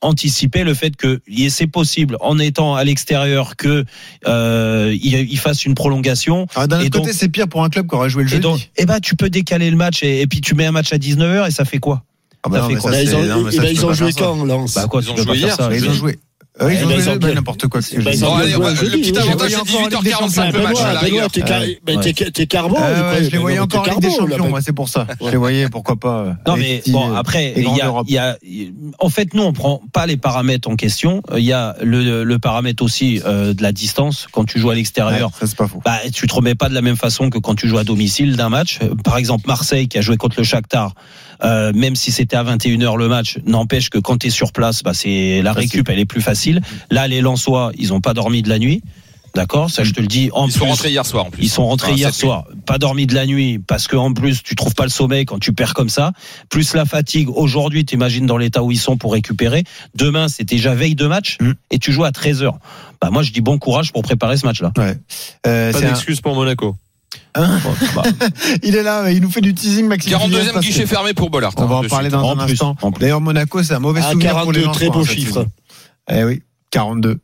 [0.00, 3.84] anticiper le fait que et c'est possible en étant à l'extérieur que
[4.28, 7.68] euh, il, il fasse une prolongation Ah, D'un et autre côté, c'est pire pour un
[7.68, 8.42] club qui aurait joué le et jeudi.
[8.42, 10.92] donc eh ben tu peux décaler le match et, et puis tu mets un match
[10.92, 12.04] à 19h et ça fait quoi?
[12.48, 13.92] Ah bah non, fait mais quoi Là, ça, ils ont, non, ça, bah, ils ont
[13.92, 16.18] joué quand, Lens bah quoi Ils ont joué hier, Ils ont joué.
[16.60, 17.80] Euh, ils ont joué n'importe quoi.
[17.80, 18.10] Bah,
[18.74, 19.18] jeudi, le petit oui.
[19.18, 20.58] Avantage, c'est encore en Ligue des 18h45 Champions.
[20.58, 21.30] le match rigueur.
[22.32, 22.80] t'es carbone.
[22.82, 25.06] Ah je les voyais encore en Ligue des Champions, moi, c'est pour ça.
[25.24, 26.18] Je les voyais, pourquoi pas.
[26.24, 28.36] euh, Non mais bon après il y a,
[28.98, 32.82] en fait nous on prend pas les paramètres en question il y a le, paramètre
[32.82, 35.80] aussi euh, de la distance quand tu joues à l'extérieur Ouais, ça, c'est pas faux.
[35.84, 38.36] bah, tu te remets pas de la même façon que quand tu joues à domicile
[38.36, 38.80] d'un match.
[39.04, 40.94] Par exemple, Marseille qui a joué contre le Shakhtar,
[41.44, 44.82] euh, même si c'était à 21h le match, n'empêche que quand tu es sur place,
[44.82, 45.70] bah, c'est la Facile.
[45.70, 46.60] récup, elle est plus facile.
[46.90, 48.82] Là, les Lensois, ils ont pas dormi de la nuit.
[49.34, 50.30] D'accord, ça je te le dis.
[50.32, 51.44] En Ils sont plus, rentrés hier soir en plus.
[51.44, 54.42] ils sont rentrés Enfin, hier soir, pas dormi de la nuit, parce que en plus
[54.42, 56.12] tu trouves pas le sommeil quand tu perds comme ça,
[56.48, 57.28] plus la fatigue.
[57.28, 59.64] Aujourd'hui, t'imagines dans l'état où ils sont pour récupérer.
[59.94, 61.52] Demain, c'est déjà veille de match Mm.
[61.70, 62.52] et tu joues à 13 h
[63.02, 64.72] Bah moi, je dis bon courage pour préparer ce match-là.
[64.78, 64.96] Ouais.
[65.46, 66.74] Euh, Pas un- d'excuse pour Monaco.
[67.34, 67.42] Bon,
[67.94, 68.02] bah,
[68.62, 70.12] Il est là, il nous fait du teasing, Maxime.
[70.18, 71.52] Tilliès, 42e parce que- guichet fermé pour Bollard.
[71.56, 72.20] On va en De parler suite.
[72.20, 72.76] dans En un plus, instant.
[72.82, 72.90] en.
[72.90, 75.46] D'ailleurs, Monaco, c'est un mauvais À souvenir pour les 42, très beau hein, chiffre.
[76.10, 77.20] Eh oui, 42.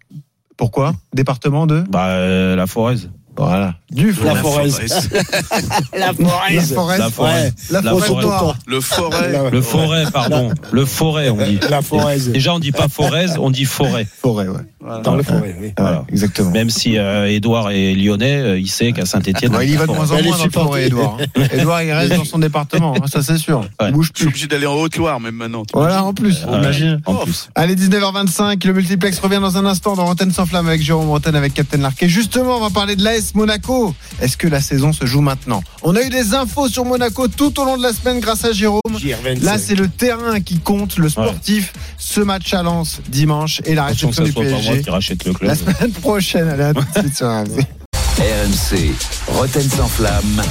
[0.57, 0.95] Pourquoi?
[1.13, 1.81] Département de?
[1.89, 2.97] Bah euh, la Forez.
[3.37, 3.75] Voilà.
[3.91, 4.35] Du La.
[4.35, 4.35] La
[5.99, 6.61] La Forez.
[6.61, 6.99] Forez.
[6.99, 7.09] La.
[7.09, 7.53] Ouais.
[7.71, 8.23] La La Forez Forez.
[8.27, 8.57] noire.
[8.67, 9.33] Le forêt.
[9.33, 10.53] La- Le forêt, pardon.
[10.73, 11.59] Le forêt, on dit.
[11.71, 12.19] La Forez.
[12.29, 14.07] Déjà, on dit pas forez, on dit forêt.
[14.23, 14.61] Forêt, ouais.
[15.03, 15.73] Dans la forêt, oui.
[15.77, 16.05] Voilà, Voilà.
[16.11, 16.51] exactement.
[16.51, 19.55] Même si euh, Edouard est lyonnais, euh, il sait qu'à Saint-Etienne.
[19.57, 21.17] Ouais, il y va de moins en moins dans le forêt, Edouard.
[21.37, 21.43] hein.
[21.53, 23.61] Edouard, il reste dans son département, hein, ça c'est sûr.
[23.81, 23.89] Ouais.
[23.89, 24.29] Il bouge Je suis plus.
[24.31, 25.63] obligé d'aller en Haute-Loire même maintenant.
[25.73, 26.45] Voilà, en plus.
[26.45, 26.59] Ouais.
[26.59, 27.01] Imagine.
[27.07, 27.49] En plus.
[27.55, 31.35] Allez, 19h25, le multiplex revient dans un instant dans Rotten sans flamme avec Jérôme Rotten
[31.35, 32.09] avec Captain Larquet.
[32.09, 33.95] Justement, on va parler de l'AS Monaco.
[34.21, 37.59] Est-ce que la saison se joue maintenant On a eu des infos sur Monaco tout
[37.61, 38.81] au long de la semaine grâce à Jérôme.
[38.91, 39.43] JR25.
[39.43, 41.73] Là, c'est le terrain qui compte, le sportif.
[41.97, 44.83] Ce match à Lens dimanche et la réception du PSG.
[44.83, 45.49] qui rachète le club.
[45.49, 47.27] La semaine prochaine, allez, à tout de suite sur
[48.19, 48.95] RMC.
[49.27, 50.43] Roten sans flamme.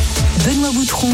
[0.46, 1.08] Benoît Boutron,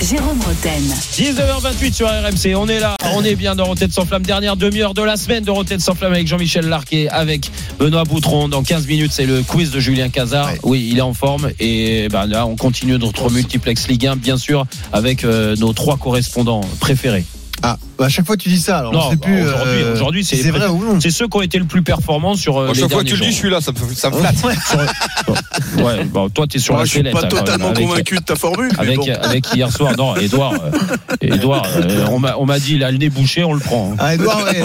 [0.00, 0.80] Jérôme Roten.
[1.12, 4.94] 19h28 sur RMC, on est là, on est bien dans Rotten sans flamme, dernière demi-heure
[4.94, 8.48] de la semaine de Rotten sans flamme avec Jean-Michel Larquet, avec Benoît Boutron.
[8.48, 10.46] Dans 15 minutes, c'est le quiz de Julien Cazard.
[10.46, 10.60] Ouais.
[10.62, 14.36] Oui, il est en forme et ben là, on continue notre multiplex Ligue 1, bien
[14.36, 17.24] sûr, avec euh, nos trois correspondants préférés.
[17.62, 19.42] Ah, à chaque fois tu dis ça, alors Non, on sait bah, plus.
[19.42, 21.00] aujourd'hui- euh, aujourd'hui, c'est vrai ou non.
[21.00, 23.14] C'est ceux qui ont été le plus performants sur euh, Moi, les chaque fois tu
[23.14, 23.38] le dis, je jours.
[23.38, 24.36] suis là, ça me, ça me flatte.
[25.78, 28.22] Ouais, bon, toi, t'es sur Moi, la je suis pas hein, totalement avec- convaincu de
[28.22, 29.06] ta formule, mais Avec, bon.
[29.22, 30.70] avec hier soir, non, Edouard, euh,
[31.20, 33.92] Edouard euh, on m'a on m'a dit, il a le nez bouché, on le prend.
[33.92, 33.96] hein.
[33.98, 34.58] Ah, Edouard, ouais.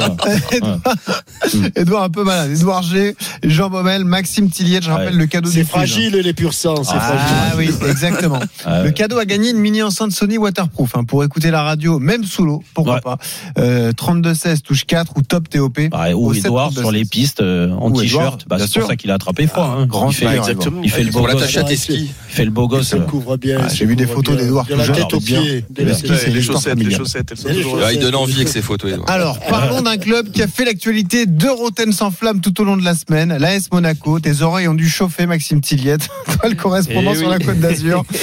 [0.51, 0.79] Edouard,
[1.75, 2.51] Edouard un peu malade.
[2.51, 5.19] Edouard G, Jean Baumel, Maxime Tilliet, je rappelle Ouais.
[5.19, 6.83] le cadeau C'est fragile, les pur sang.
[6.83, 7.73] C'est Ah fragile.
[7.81, 8.39] oui, exactement.
[8.67, 11.99] Euh, Le cadeau a gagné une mini enceinte Sony waterproof hein, pour écouter la radio,
[11.99, 13.01] même sous l'eau, pourquoi Ouais.
[13.01, 13.17] pas.
[13.57, 15.79] Euh, 32-16 touche 4 ou top TOP.
[15.91, 18.95] bah, ou Edouard 7, sur les pistes euh, en Ou t-shirt, bah, c'est pour ça
[18.95, 19.75] qu'il a attrapé froid.
[19.79, 19.85] hein.
[19.85, 20.81] grand il, fait, exactement.
[20.83, 21.57] il fait le beau Pour gosse.
[21.57, 22.11] à tes skis.
[22.29, 22.95] Il fait le beau gosse.
[23.09, 23.59] couvre bien.
[23.63, 25.65] Ah, j'ai vu des photos d'Edouard De la tête aux pieds.
[25.77, 26.91] Les chaussettes, les familiale.
[26.97, 27.81] chaussettes, elles sont Les toujours chaussettes.
[27.81, 27.87] là.
[27.89, 28.91] Ah, il donne envie avec ses photos.
[29.07, 32.77] Alors, parlons d'un club qui a fait l'actualité de Roten sans flamme tout au long
[32.77, 34.19] de la semaine, l'AS Monaco.
[34.19, 35.97] Tes oreilles ont dû chauffer, Maxime Tilliet,
[36.39, 38.03] toi le correspondant Eh sur la Côte d'Azur.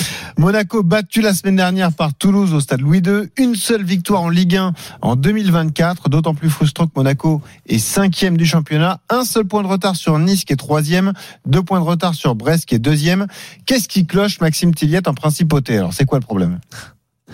[0.40, 3.28] Monaco battu la semaine dernière par Toulouse au stade Louis II.
[3.36, 4.72] Une seule victoire en Ligue 1
[5.02, 9.00] en 2024, d'autant plus frustrant que Monaco est cinquième du championnat.
[9.10, 11.12] Un seul point de retard sur Nice qui est troisième,
[11.44, 13.26] deux points de retard sur Brest qui est deuxième.
[13.66, 15.76] Qu'est-ce qui cloche, Maxime Tilliet, en principauté?
[15.76, 16.58] Alors, c'est quoi le problème?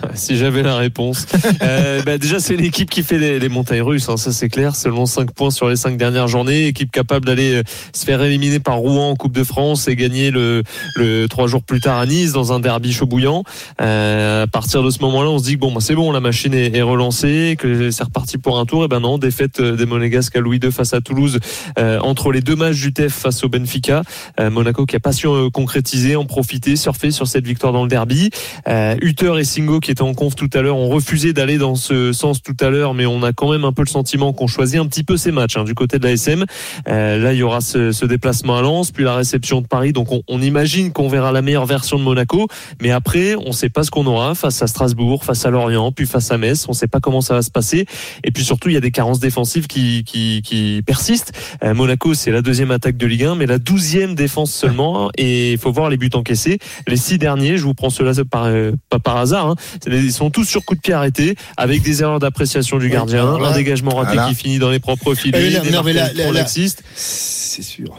[0.13, 1.25] Si j'avais la réponse.
[1.63, 4.47] Euh, bah déjà, c'est une équipe qui fait les, les montagnes russes, hein, ça c'est
[4.47, 4.75] clair.
[4.75, 6.67] Seulement 5 points sur les 5 dernières journées.
[6.67, 10.29] Équipe capable d'aller euh, se faire éliminer par Rouen en Coupe de France et gagner
[10.29, 10.63] le,
[10.95, 13.43] le 3 jours plus tard à Nice dans un derby chaud bouillant.
[13.81, 16.19] Euh, à partir de ce moment-là, on se dit que bon, bah, c'est bon, la
[16.19, 18.85] machine est, est relancée, que c'est reparti pour un tour.
[18.85, 21.39] Et ben non, défaite euh, des Monégasques à Louis II face à Toulouse
[21.79, 24.03] euh, entre les deux matchs du TEF face au Benfica.
[24.39, 27.83] Euh, Monaco qui a pas su euh, concrétiser, en profiter, surfer sur cette victoire dans
[27.83, 28.29] le derby.
[28.67, 31.57] Euh, Hutter et Singo qui qui étaient en conf tout à l'heure ont refusé d'aller
[31.57, 34.33] dans ce sens tout à l'heure, mais on a quand même un peu le sentiment
[34.33, 36.43] qu'on choisit un petit peu ces matchs hein, du côté de la SM.
[36.89, 39.93] Euh, là, il y aura ce, ce, déplacement à Lens, puis la réception de Paris.
[39.93, 42.49] Donc, on, on imagine qu'on verra la meilleure version de Monaco,
[42.81, 45.93] mais après, on ne sait pas ce qu'on aura face à Strasbourg, face à Lorient,
[45.93, 46.65] puis face à Metz.
[46.67, 47.85] On ne sait pas comment ça va se passer.
[48.25, 51.31] Et puis surtout, il y a des carences défensives qui, qui, qui persistent.
[51.63, 55.11] Euh, Monaco, c'est la deuxième attaque de Ligue 1, mais la douzième défense seulement.
[55.17, 56.59] Et il faut voir les buts encaissés.
[56.89, 59.55] Les six derniers, je vous prends cela par, euh, pas par hasard, hein,
[59.87, 63.53] ils sont tous sur coup de pied arrêtés, avec des erreurs d'appréciation du gardien, un
[63.55, 64.29] dégagement raté Voilà.
[64.29, 66.39] qui finit dans les propres filets, là, des non, mais là, marquages là, trop là,
[66.41, 66.83] laxistes.
[66.95, 67.97] C'est sûr.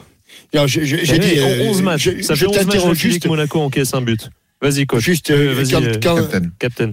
[0.52, 2.02] Eh J'ai oui, dit, euh, 11 matchs.
[2.16, 4.30] je- ça fait 11 matchs juste, que Monaco encaisse un but.
[4.60, 5.04] Vas-y, coach.
[5.04, 6.50] juste, Euh, euh, quand, euh, quand- Captain.
[6.58, 6.92] Captain.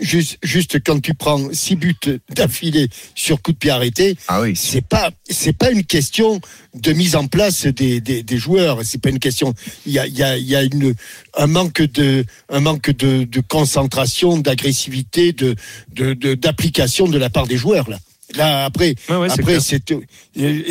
[0.00, 1.94] juste, juste quand tu prends six buts
[2.34, 4.54] d'affilée sur coup de pied arrêté, Ah oui.
[4.54, 6.40] c'est pas, c'est pas une question
[6.74, 8.80] de mise en place des, des, des joueurs.
[8.84, 9.54] C'est pas une question.
[9.86, 10.94] Il y a, il y a, il y a une,
[11.38, 15.54] un manque de, un manque de, de concentration, d'agressivité, de,
[15.94, 17.98] de, de- d'application de la part des joueurs là.
[18.36, 19.82] Là après, Ouais, ouais, c'est après c'est,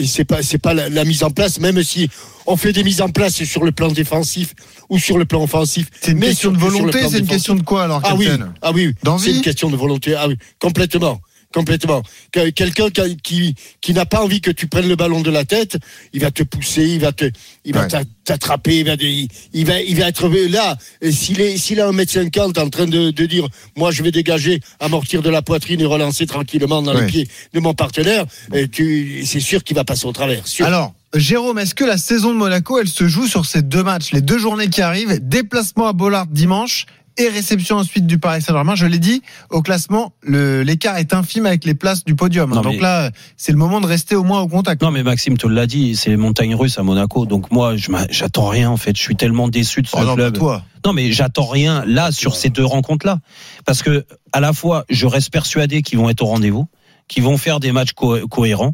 [0.05, 1.59] c'est pas, c'est pas la, la mise en place.
[1.59, 2.09] Même si
[2.45, 4.53] on fait des mises en place sur le plan défensif
[4.89, 7.27] ou sur le plan offensif, C'est une mais question de sur volonté, c'est une défensif.
[7.29, 10.13] question de quoi alors, Ah oui, Captain ah oui, c'est une question de volonté.
[10.15, 11.19] Ah oui, complètement.
[11.55, 12.03] Complètement.
[12.33, 15.45] Que- Quelqu'un qui, qui, qui n'a pas envie que tu prennes le ballon de la
[15.45, 15.77] tête,
[16.11, 17.31] il va te pousser, il va te,
[17.63, 17.87] il Ouais.
[18.25, 20.77] t'attraper, il va, il, il va, il va être là.
[21.11, 24.11] S'il est, s'il a un mètre cinquante en train de, de dire, moi je vais
[24.11, 27.01] dégager, amortir de la poitrine et relancer tranquillement dans Ouais.
[27.01, 30.45] les pieds de mon partenaire, et tu, c'est sûr qu'il va passer au travers.
[30.45, 30.65] Sûr.
[30.65, 34.11] Alors, Jérôme, est-ce que la saison de Monaco, elle se joue sur ces deux matchs,
[34.11, 36.85] les deux journées qui arrivent, déplacement à Bollard dimanche
[37.17, 38.75] et réception ensuite du Paris Saint-Germain.
[38.75, 42.49] Je l'ai dit, au classement, le- l'écart est infime avec les places du podium.
[42.53, 44.81] Non, Donc mais- là, c'est le moment de rester au moins au contact.
[44.81, 47.25] Non mais Maxime te l'a dit, c'est les montagnes russes à Monaco.
[47.25, 48.95] Donc moi, je j'attends rien en fait.
[48.97, 50.33] Je suis tellement déçu de ce Oh non, club.
[50.33, 50.63] pas toi.
[50.85, 53.17] Non mais j'attends rien là sur ces deux rencontres là,
[53.65, 56.67] parce que à la fois je reste persuadé qu'ils vont être au rendez-vous,
[57.07, 58.73] qu'ils vont faire des matchs co- cohérents.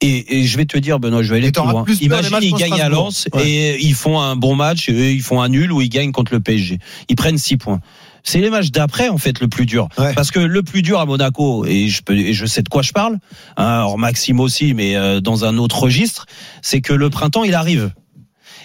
[0.00, 1.84] Et, et je vais te dire, Benoît, je vais aller plus loin.
[1.84, 2.88] plus Imagine ils gagnent à.
[2.88, 3.48] Lens Ouais.
[3.48, 6.12] et ils font un bon match, et eux, ils font un nul ou ils gagnent
[6.12, 6.78] contre le PSG.
[7.08, 7.80] Ils prennent six points.
[8.24, 10.12] C'est les matchs d'après en fait le plus dur, Ouais.
[10.14, 12.82] parce que le plus dur à Monaco et je peux et je sais de quoi
[12.82, 13.14] je parle.
[13.56, 16.26] Hein, alors Maxime aussi, mais euh, dans un autre registre,
[16.60, 17.90] c'est que le printemps il arrive.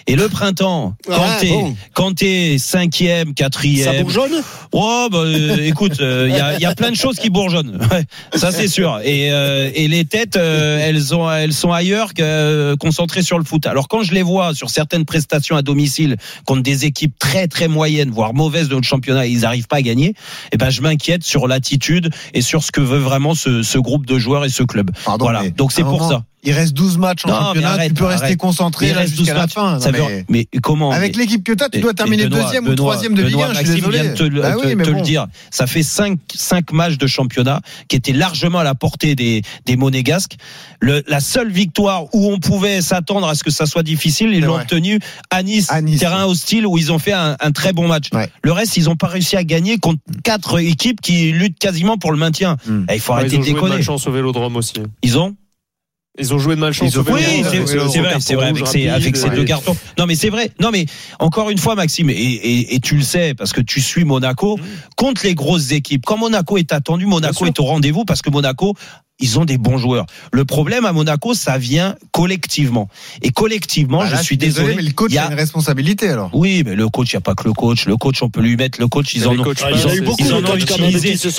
[0.06, 1.74] Et le printemps, quand Ah, t'es bon.
[1.94, 4.32] quand t'es cinquième, Ça quatrième, bourgeonne?
[4.72, 7.78] Oh, bah, euh, écoute, il y, a, y a plein de choses qui bourgeonnent.
[7.94, 9.00] Ouais, ça, c'est sûr.
[9.04, 13.38] Et, euh, et les têtes, euh, elles, ont, elles sont ailleurs que euh, concentrées sur
[13.38, 13.66] le foot.
[13.66, 17.68] Alors, quand je les vois sur certaines prestations à domicile contre des équipes très, très
[17.68, 20.14] moyennes, voire mauvaises de notre championnat, et ils n'arrivent pas à gagner,
[20.52, 24.06] eh ben, je m'inquiète sur l'attitude et sur ce que veut vraiment ce, ce groupe
[24.06, 24.90] de joueurs et ce club.
[25.04, 25.48] Pardon, voilà.
[25.50, 26.24] Donc, c'est pour moment, ça.
[26.46, 28.98] Il reste 12 matchs en Non, mais championnat, arrête, tu peux rester concentré Il là,
[28.98, 29.52] reste 12 jusqu'à la matchs.
[29.54, 29.72] fin.
[29.74, 32.42] Non, Ça mais mais comment Avec mais- l'équipe que tu as, tu dois terminer Benoît,
[32.44, 34.00] deuxième ou troisième de Ligue Benoît, 1, je suis désolé.
[34.02, 34.96] vient de te, le- Bah te- oui, mais te bon.
[34.98, 35.26] le dire.
[35.50, 39.76] Ça fait cinq, cinq matchs de championnat qui étaient largement à la portée des, des
[39.76, 40.36] monégasques.
[40.80, 44.42] Le, la seule victoire où on pouvait s'attendre à ce que ça soit difficile, ils
[44.42, 44.62] l'ont vrai.
[44.62, 44.98] obtenu
[45.30, 48.08] à Nice, À Nice, terrain hostile où ils ont fait un, un très bon match.
[48.12, 48.28] Ouais.
[48.42, 52.12] Le reste, ils n'ont pas réussi à gagner contre quatre équipes qui luttent quasiment pour
[52.12, 52.58] le maintien.
[52.66, 52.84] Hmm.
[52.90, 53.74] Eh, il faut arrêter ils ont de déconner.
[53.76, 54.74] malchance au Vélodrome aussi.
[55.02, 55.34] Ils ont
[56.16, 59.76] Ils ont joué de malchance oui, c'est vrai, c'est vrai, avec ces, avec deux cartons.
[59.98, 60.50] Non, mais c'est vrai.
[60.60, 60.86] Non, mais
[61.18, 64.58] encore une fois, Maxime, et, et, et tu le sais, parce que tu suis Monaco,
[64.96, 68.74] contre les grosses équipes, quand Monaco est attendu, Monaco est au rendez-vous parce que Monaco,
[69.20, 70.06] ils ont des bons joueurs.
[70.32, 72.88] Le problème à Monaco, ça vient collectivement.
[73.22, 74.74] Et collectivement, Bah là, je suis désolé.
[74.74, 76.30] mais le coach il y a a- une responsabilité alors.
[76.32, 77.86] Oui, mais le coach, il n'y a pas que le coach.
[77.86, 79.14] Le coach, on peut lui mettre le coach.
[79.14, 80.56] Ils en ont, Ah, ils ont- eu beaucoup ils en ont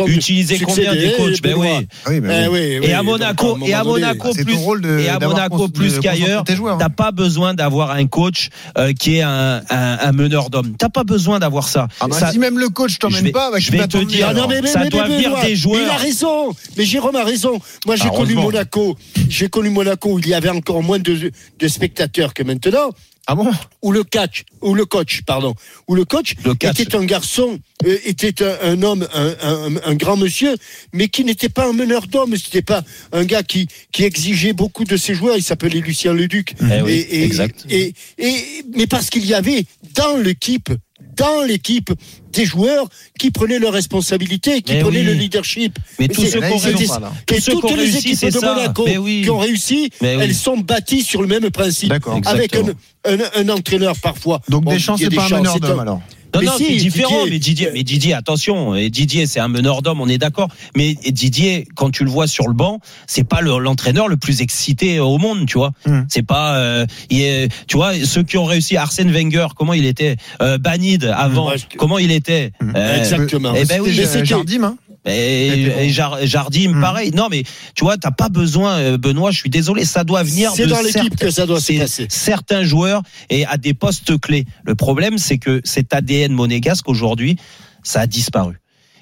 [0.08, 1.42] utilisé, combien des coachs?
[1.42, 1.68] Ben oui.
[2.06, 4.54] Ah oui, mais Eh oui, Et oui, à donc, Monaco, et à Monaco C'est plus,
[4.54, 6.78] ton rôle de et à Monaco plus qu'ailleurs, joueurs, hein.
[6.80, 10.76] T'as pas besoin d'avoir un coach euh, qui est un, un, un meneur d'hommes.
[10.78, 11.88] T'as pas besoin d'avoir ça.
[12.00, 14.28] Ah bah, Ça- si même le coach t'emmène pas, bah, je vais va te dire,
[14.30, 15.82] Ah ça doit venir des joueurs.
[15.82, 16.54] Il a raison.
[16.78, 17.60] Mais Jérôme a raison.
[17.86, 18.34] Moi, j'ai connu.
[18.36, 18.98] Monaco.
[19.30, 22.92] J'ai connu Monaco où il y avait encore moins de, de spectateurs que maintenant.
[23.28, 23.50] Ah bon
[23.82, 25.56] Où le catch, ou le coach, pardon,
[25.88, 29.96] où le coach Le était un garçon, euh, était un, un homme, un, un- un
[29.96, 30.56] grand monsieur,
[30.94, 32.38] mais qui n'était pas un meneur d'hommes.
[32.38, 35.38] C'était pas un gars qui, qui exigeait beaucoup de ses joueurs.
[35.38, 36.54] Il s'appelait Lucien Leduc.
[36.62, 37.66] Eh oui, exact.
[37.68, 38.36] Et, et,
[38.76, 40.70] mais parce qu'il y avait dans l'équipe,
[41.16, 41.92] dans l'équipe,
[42.32, 42.88] des joueurs
[43.20, 45.06] qui prenaient leurs responsabilités, qui Mais prenaient oui.
[45.06, 45.78] le leadership.
[46.00, 47.12] Mais Mais tous ceux qui réussi, pas là.
[47.34, 48.40] Et toutes les réussi, équipes de.
[48.40, 49.22] Monaco oui.
[49.24, 50.24] qui ont réussi, Mais oui.
[50.24, 51.92] elles sont bâties sur le même principe.
[51.92, 52.70] Avec un, Exactement.
[53.06, 54.42] un, un entraîneur parfois.
[54.50, 56.02] Donc Bon, Deschamps, a c'est pas un meneur d'hommes alors.
[56.36, 57.10] Non, Mais non, si, c'est différent.
[57.26, 58.76] Didier- mais Didier, mais Didier, attention.
[58.76, 60.50] Et Didier, c'est un meneur d'hommes, on est d'accord.
[60.76, 64.42] Mais Didier, quand tu le vois sur le banc, c'est pas le- l'entraîneur le plus
[64.42, 65.72] excité au monde, tu vois.
[65.86, 66.02] Hmm.
[66.10, 69.86] C'est pas, euh, il est- tu vois, ceux qui ont réussi, Arsène Wenger, comment il
[69.86, 72.52] était, euh, Banide avant, Ouais, je- comment il était.
[72.62, 72.72] Hmm.
[72.76, 73.54] Euh, Exactement.
[73.56, 76.82] eh ben oui, c'était- Jardim, hein et, et Jar- Jardim, Hmm.
[76.82, 77.12] pareil.
[77.12, 77.44] Non, mais
[77.76, 79.32] tu vois, t'as pas besoin, euh, Benoît.
[79.32, 80.52] Je suis désolé, ça doit venir.
[80.56, 82.08] C'est de dans l'équipe que ça doit se c'est passer.
[82.10, 84.46] certains joueurs et à des postes clés.
[84.64, 87.38] Le problème, c'est que cet ADN monégasque aujourd'hui,
[87.84, 88.56] ça a disparu.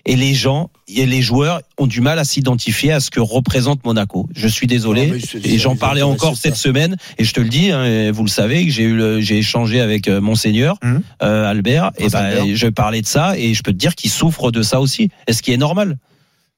[0.05, 3.85] Et les gens et les joueurs ont du mal à s'identifier à ce que représente
[3.85, 4.27] Monaco.
[4.35, 5.07] Je suis désolé.
[5.07, 6.41] Non, c'est- et j'en parlais encore ça.
[6.41, 6.97] cette semaine.
[7.17, 10.09] Et je te le dis, hein, vous le savez, que j'ai eu, j'ai échangé avec
[10.09, 11.01] euh, monseigneur Mhm.
[11.21, 11.91] euh, Albert.
[11.99, 12.45] Et ben, Albert.
[12.55, 15.09] je parlais de ça et je peux te dire qu'il souffre de ça aussi.
[15.27, 15.97] Est-ce qui est normal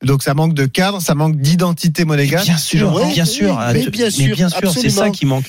[0.03, 2.47] Donc ça manque de cadre, ça manque d'identité monégasque.
[2.47, 5.11] Bien sûr, Ouais, bien oui, sûr, mais Ah, bien mais sûr, bien sûr, c'est ça
[5.11, 5.45] qui manque.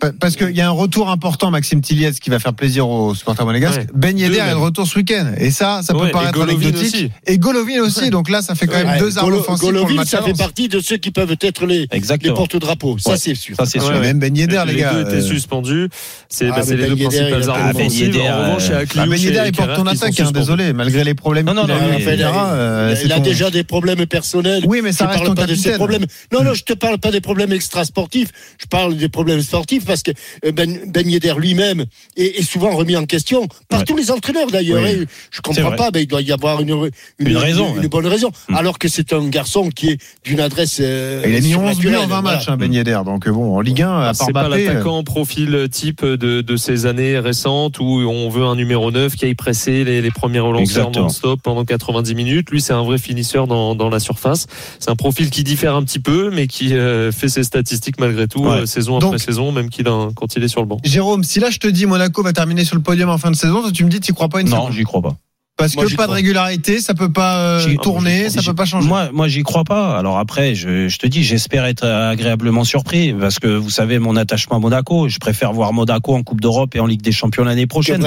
[0.00, 3.14] Pa- Parce qu'il y a un retour important, Maxime Tilliez, qui va faire plaisir aux
[3.14, 3.80] supporters monégasques.
[3.80, 3.86] Ouais.
[3.94, 5.32] Ben Yedder est de retour ce week-end.
[5.38, 6.94] Et ça, ça peut Ouais, et paraître Golovin anecdotique.
[6.94, 7.10] aussi.
[7.26, 8.10] Et Golovin aussi.
[8.10, 10.22] Donc là, ça fait quand même Ouais, deux armes offensives pour le Golovin, match ça
[10.22, 12.98] fait partie de ceux qui peuvent être les, les porte-drapeaux.
[12.98, 13.16] Ça, Ouais.
[13.16, 13.54] c'est sûr.
[13.56, 13.90] Ça, c'est sûr.
[13.90, 14.00] ouais.
[14.00, 14.92] Même Ben Yedder, les, les gars.
[14.94, 15.88] deux étaient euh, suspendus.
[16.28, 18.00] C'est Ah, bah, mais les deux Ben Yedder, principales il a- armes Ben offensives.
[18.06, 20.30] Yedder, En revanche, il y a euh, Ah, Ben Yedder, il porte ton attaque, hein,
[20.32, 24.64] désolé, malgré les problèmes Non, non, qu'il a euh, il a déjà des problèmes personnels.
[24.66, 25.76] Oui, mais ça reste parle ton pas de ses capitaine.
[25.76, 26.06] problèmes.
[26.32, 28.30] Non, non, je te parle pas des problèmes extra-sportifs.
[28.60, 30.10] Je parle des problèmes sportifs parce que
[30.44, 31.84] euh, Ben, ben Yedder lui-même
[32.16, 33.84] est, est souvent remis en question par Ouais.
[33.86, 34.82] tous les entraîneurs d'ailleurs.
[34.82, 35.06] Oui.
[35.30, 36.70] Je comprends pas, mais il doit y avoir une,
[37.18, 37.88] une, Une raison, une, ouais.
[37.88, 38.30] bonne raison.
[38.48, 38.54] Mm.
[38.54, 40.78] Alors que c'est un garçon qui est d'une adresse.
[40.80, 42.36] euh, Il a mis 11 buts en surnaturelle, 20 voilà.
[42.36, 43.00] matchs, hein, Ben Yedder.
[43.04, 46.40] Donc bon, en Ligue 1, à part C'est pas Mbappé, euh, l'attaquant profil type de,
[46.40, 50.10] de ces années récentes où on veut un numéro 9 qui aille presser les, les
[50.10, 52.50] premiers relanceurs non-stop pendant 90 minutes.
[52.50, 54.46] Lui, c'est un vrai finisseur dans, dans la surface.
[54.78, 58.28] C'est un profil qui diffère un petit peu, mais qui euh, fait ses statistiques malgré
[58.28, 58.60] tout, Ouais.
[58.62, 60.78] euh, saison Donc- après saison, même qu'il a, quand il est sur le banc.
[60.84, 63.36] Jérôme, si là je te dis Monaco va terminer sur le podium en fin de
[63.36, 65.16] saison, toi, tu me dis tu crois pas une Non, j'y crois pas.
[65.62, 68.88] Parce Moi, que pas de régularité, ça peut pas euh, tourner, ça peut pas changer.
[68.88, 69.96] Moi, moi, j'y crois pas.
[69.96, 74.16] Alors après, je, je te dis, j'espère être agréablement surpris parce que vous savez mon
[74.16, 75.08] attachement à Monaco.
[75.08, 78.02] Je préfère voir Monaco en Coupe d'Europe et en Ligue des Champions l'année prochaine.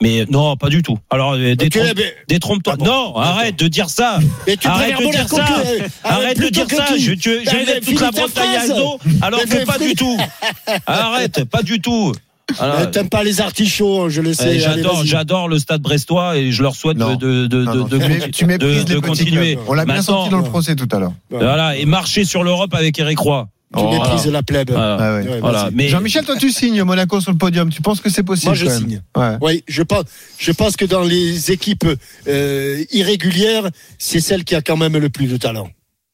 [0.00, 0.98] Mais non, pas du tout.
[1.10, 2.74] Alors euh, détrompe- détrompe-toi.
[2.74, 2.84] Ah bon.
[2.84, 4.18] Non, arrête de dire ça.
[4.46, 5.44] mais tu Arrête de dire ça.
[5.44, 6.86] que- Arrête de dire ça.
[6.96, 10.16] Je, tu, Ben, j'aimais ben, toute la Bretagne à dos, alors que pas du tout.
[10.86, 12.12] Arrête, pas du tout.
[12.58, 14.64] Alors, Euh, T'aimes pas les artichauts, je le sais.
[14.66, 17.14] Allez, j'adore, le Stade Brestois et je leur souhaite Non.
[17.14, 19.24] de, de, de, Non, non, de, tu, mets- conti- tu méprises de- les de petits
[19.24, 19.54] continuer.
[19.54, 19.64] clubs.
[19.68, 21.12] On l'a bien senti dans le procès tout à l'heure.
[21.30, 23.48] Voilà, et marcher sur l'Europe avec Eric Roy.
[23.74, 24.70] Tu Oh, méprises la plèbe.
[24.70, 24.98] voilà.
[25.00, 25.26] Ah ouais.
[25.26, 27.70] Ouais, Voilà, mais Jean-Michel, toi tu signes Monaco sur le podium.
[27.70, 29.02] Tu penses que c'est possible Moi, je quand même signe.
[29.16, 29.36] Ouais.
[29.40, 30.04] Oui, je pense,
[30.38, 31.86] je pense que dans les équipes
[32.28, 35.70] euh, irrégulières, c'est celle qui a quand même le plus de talent.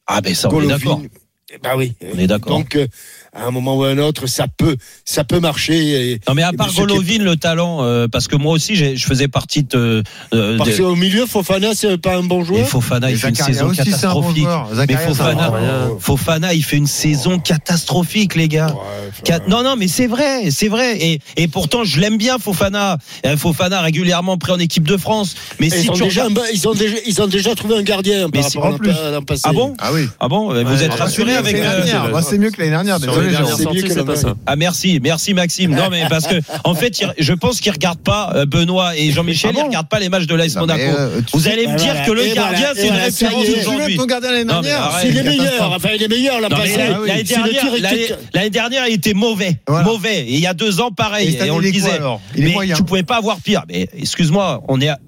[0.07, 1.03] ah ben ça on est d'accord.
[1.53, 1.95] Eh Ben oui.
[2.15, 2.57] On est d'accord.
[2.59, 2.87] Donc, euh,
[3.35, 6.13] à un moment ou à un autre, ça peut, ça peut marcher.
[6.13, 9.29] Et, Non mais à part Golovin le talent, euh, parce que moi aussi je faisais
[9.29, 10.03] partie de.
[10.33, 12.67] de- Parce de- qu'au milieu, Fofana, c'est pas un bon et joueur.
[12.69, 14.47] Fofana il fait une saison un bon catastrophique.
[14.89, 15.53] mais Fofana.
[16.01, 18.75] Fofana, il fait une saison catastrophique, les gars.
[19.49, 20.97] Non, non, mais c'est vrai, c'est vrai.
[21.01, 22.99] Et, et pourtant, je l'aime bien, Fofana.
[23.27, 25.35] Euh, Fofana régulièrement pris en équipe de France.
[25.61, 27.77] Mais Et si ils, ont tu déjà, regardes- ils, ont déjà, ils ont déjà trouvé
[27.77, 28.89] un gardien Mais par c'est rapport en à plus.
[28.91, 29.43] l'an- à l'an passé.
[29.45, 29.75] Ah bon?
[29.79, 30.09] Ah oui.
[30.21, 30.53] Ah bon?
[30.53, 31.83] Vous Ouais, êtes rassuré avec euh,
[32.23, 32.99] c'est mieux que l'année dernière.
[33.19, 33.47] Sur Désolé, les Jérôme.
[33.49, 34.21] dernières c'est mieux sorties, que c'est la pas vraie.
[34.23, 34.35] ça.
[34.47, 35.75] Ah merci, merci Maxime.
[35.75, 39.53] Non mais parce que en fait, je pense qu'ils regardent pas euh, Benoît et Jean-Michel,
[39.55, 40.81] Ah ils regardent pas les matchs de l'AS Monaco.
[40.81, 43.97] euh, Vous allez me dire que le gardien c'est une référence aujourd'hui.
[45.01, 45.73] C'est les meilleurs.
[45.75, 46.77] Enfin, il est meilleur l'an Non, mais passé.
[46.79, 46.95] l'année-
[48.35, 50.21] Ah dernière, il était mauvais, mauvais.
[50.21, 51.37] Et il y a deux ans, pareil.
[51.45, 51.93] Et on le disait.
[51.93, 52.21] alors?
[52.35, 52.75] Il est mais moyen.
[52.77, 53.63] tu pouvais pas avoir pire.
[53.69, 54.99] Mais excuse-moi, on est, à-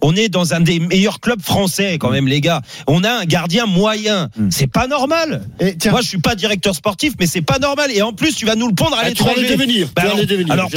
[0.00, 2.60] on- est dans un des meilleurs clubs français quand même, les gars.
[2.86, 4.28] On a un gardien moyen.
[4.36, 4.48] Mm.
[4.50, 5.46] C'est pas normal.
[5.60, 7.90] Et tiens, Moi, je suis pas directeur sportif, mais c'est pas normal.
[7.92, 9.56] Et en plus, tu vas nous le pondre à Ah, tu vas l'étranger.
[9.56, 9.88] devenir.
[9.94, 10.52] Bah tu vas alors, le devenir.
[10.52, 10.70] alors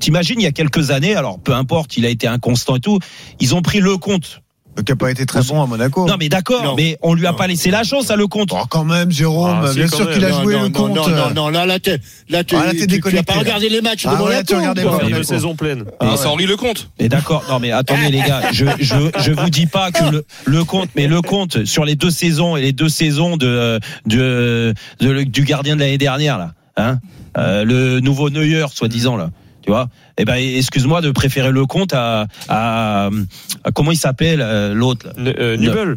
[0.00, 2.98] t'imagines il y a quelques années, alors peu importe, il a été inconstant et tout,
[3.40, 4.42] ils ont pris le compte.
[4.82, 6.06] Qui a pas été très bon à Monaco.
[6.06, 7.36] Non mais d'accord, mais on lui a Non.
[7.36, 8.50] pas laissé la chance à le compte.
[8.52, 9.60] Oh, quand même, Jérôme.
[9.64, 10.94] Ah, bien sûr qu'il a Non, joué non, le non, compte.
[10.96, 13.38] Non, non, non, là, là, t'es, là, t'es- Ah, là, tu- pas là.
[13.40, 14.44] regardé les matchs de Ah ouais, Monaco.
[14.48, 14.98] tu regardais pas.
[15.10, 15.84] Deux saisons pleines.
[16.00, 16.16] Ah Et ouais.
[16.16, 16.90] c'est Henri Lecomte.
[17.00, 20.24] Mais d'accord, non mais attendez les gars, je je je vous dis pas que le,
[20.46, 24.74] le compte, mais le compte sur les deux saisons et les deux saisons de de,
[25.00, 26.98] de- du gardien de l'année dernière là, hein,
[27.36, 29.30] euh, le nouveau Neuer soi-disant là,
[29.68, 29.88] tu vois.
[30.16, 33.10] Eh ben excuse-moi de préférer le compte à à,
[33.64, 35.94] à- comment il s'appelle euh, l'autre euh, Nubel.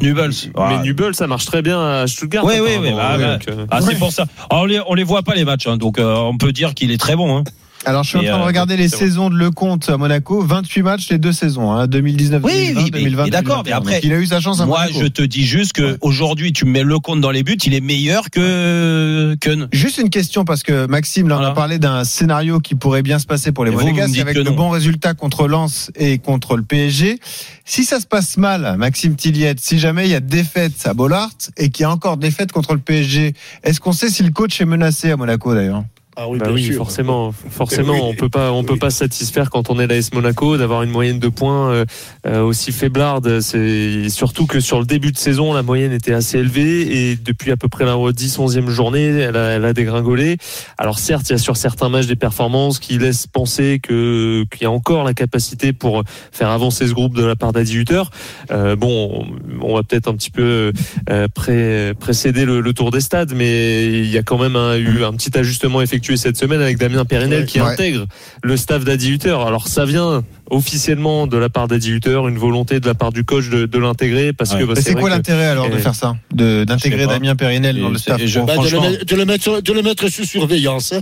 [0.58, 0.82] Mais Ah.
[0.84, 2.44] Nubel, ça marche très bien à Stuttgart.
[2.44, 4.26] Oui, oui, oui, bah, Donc, euh, Ah, c'est pour ça.
[4.50, 6.74] Ah, on les on les voit pas les matchs, hein, donc euh, on peut dire
[6.74, 7.38] qu'il est très bon.
[7.38, 7.44] Hein.
[7.86, 10.42] Alors, je suis en train de euh, regarder les saisons de Lecomte à Monaco.
[10.44, 13.72] 28 matchs, les deux saisons, hein, 2019, Oui, 2020, oui, mais- 2020, mais d'accord, mais
[13.72, 13.78] 2021.
[13.78, 15.00] après, il a eu sa chance à Moi, Monaco.
[15.02, 17.82] je te dis juste que aujourd'hui, tu mets le compte dans les buts, il est
[17.82, 19.68] meilleur que Kun.
[19.72, 23.18] Juste une question parce que Maxime, là, on a parlé d'un scénario qui pourrait bien
[23.18, 27.20] se passer pour les Monégasques avec de bons résultats contre Lens et contre le PSG.
[27.66, 31.32] Si ça se passe mal, Maxime Tilliette, si jamais il y a défaite à Bollard
[31.58, 34.60] et qu'il y a encore défaite contre le PSG, est-ce qu'on sait si le coach
[34.62, 35.84] est menacé à Monaco d'ailleurs?
[36.18, 36.76] Ah oui, Bah bien oui, sûr.
[36.76, 38.00] forcément, forcément, Oui.
[38.04, 38.80] on peut pas, on peut Oui.
[38.80, 41.86] pas se satisfaire quand on est l'AS Monaco d'avoir une moyenne de points euh,
[42.28, 43.40] euh, aussi faiblarde.
[43.40, 47.52] C'est surtout que sur le début de saison, la moyenne était assez élevée et depuis
[47.52, 50.38] à peu près la 10 11e journée, elle a, elle a dégringolé.
[50.78, 54.64] Alors certes, il y a sur certains matchs des performances qui laissent penser que qu'il
[54.64, 58.04] y a encore la capacité pour faire avancer ce groupe de la part d'Adi Hutter.
[58.52, 59.26] Euh, bon,
[59.62, 60.74] on, va peut-être un petit peu
[61.10, 64.76] euh, pré- précéder le, le tour des stades, mais il y a quand même un-
[64.78, 67.68] eu un petit ajustement effectué cette semaine avec Damien Pérenel Ouais, qui ouais.
[67.68, 68.06] intègre
[68.44, 69.38] le staff d'Adi Hutter.
[69.46, 73.24] Alors ça vient officiellement de la part d'Adi Hutter, une volonté de la part du
[73.24, 74.62] coach de, de l'intégrer parce Ouais.
[74.62, 77.06] que bah, Mais C'est quoi l'intérêt alors de faire ça D'intégrer.
[77.08, 78.64] Damien Périnel dans le staff je- Bon, Bah, de,
[78.98, 80.94] le de le mettre, de le mettre sous surveillance.
[80.94, 81.02] hein.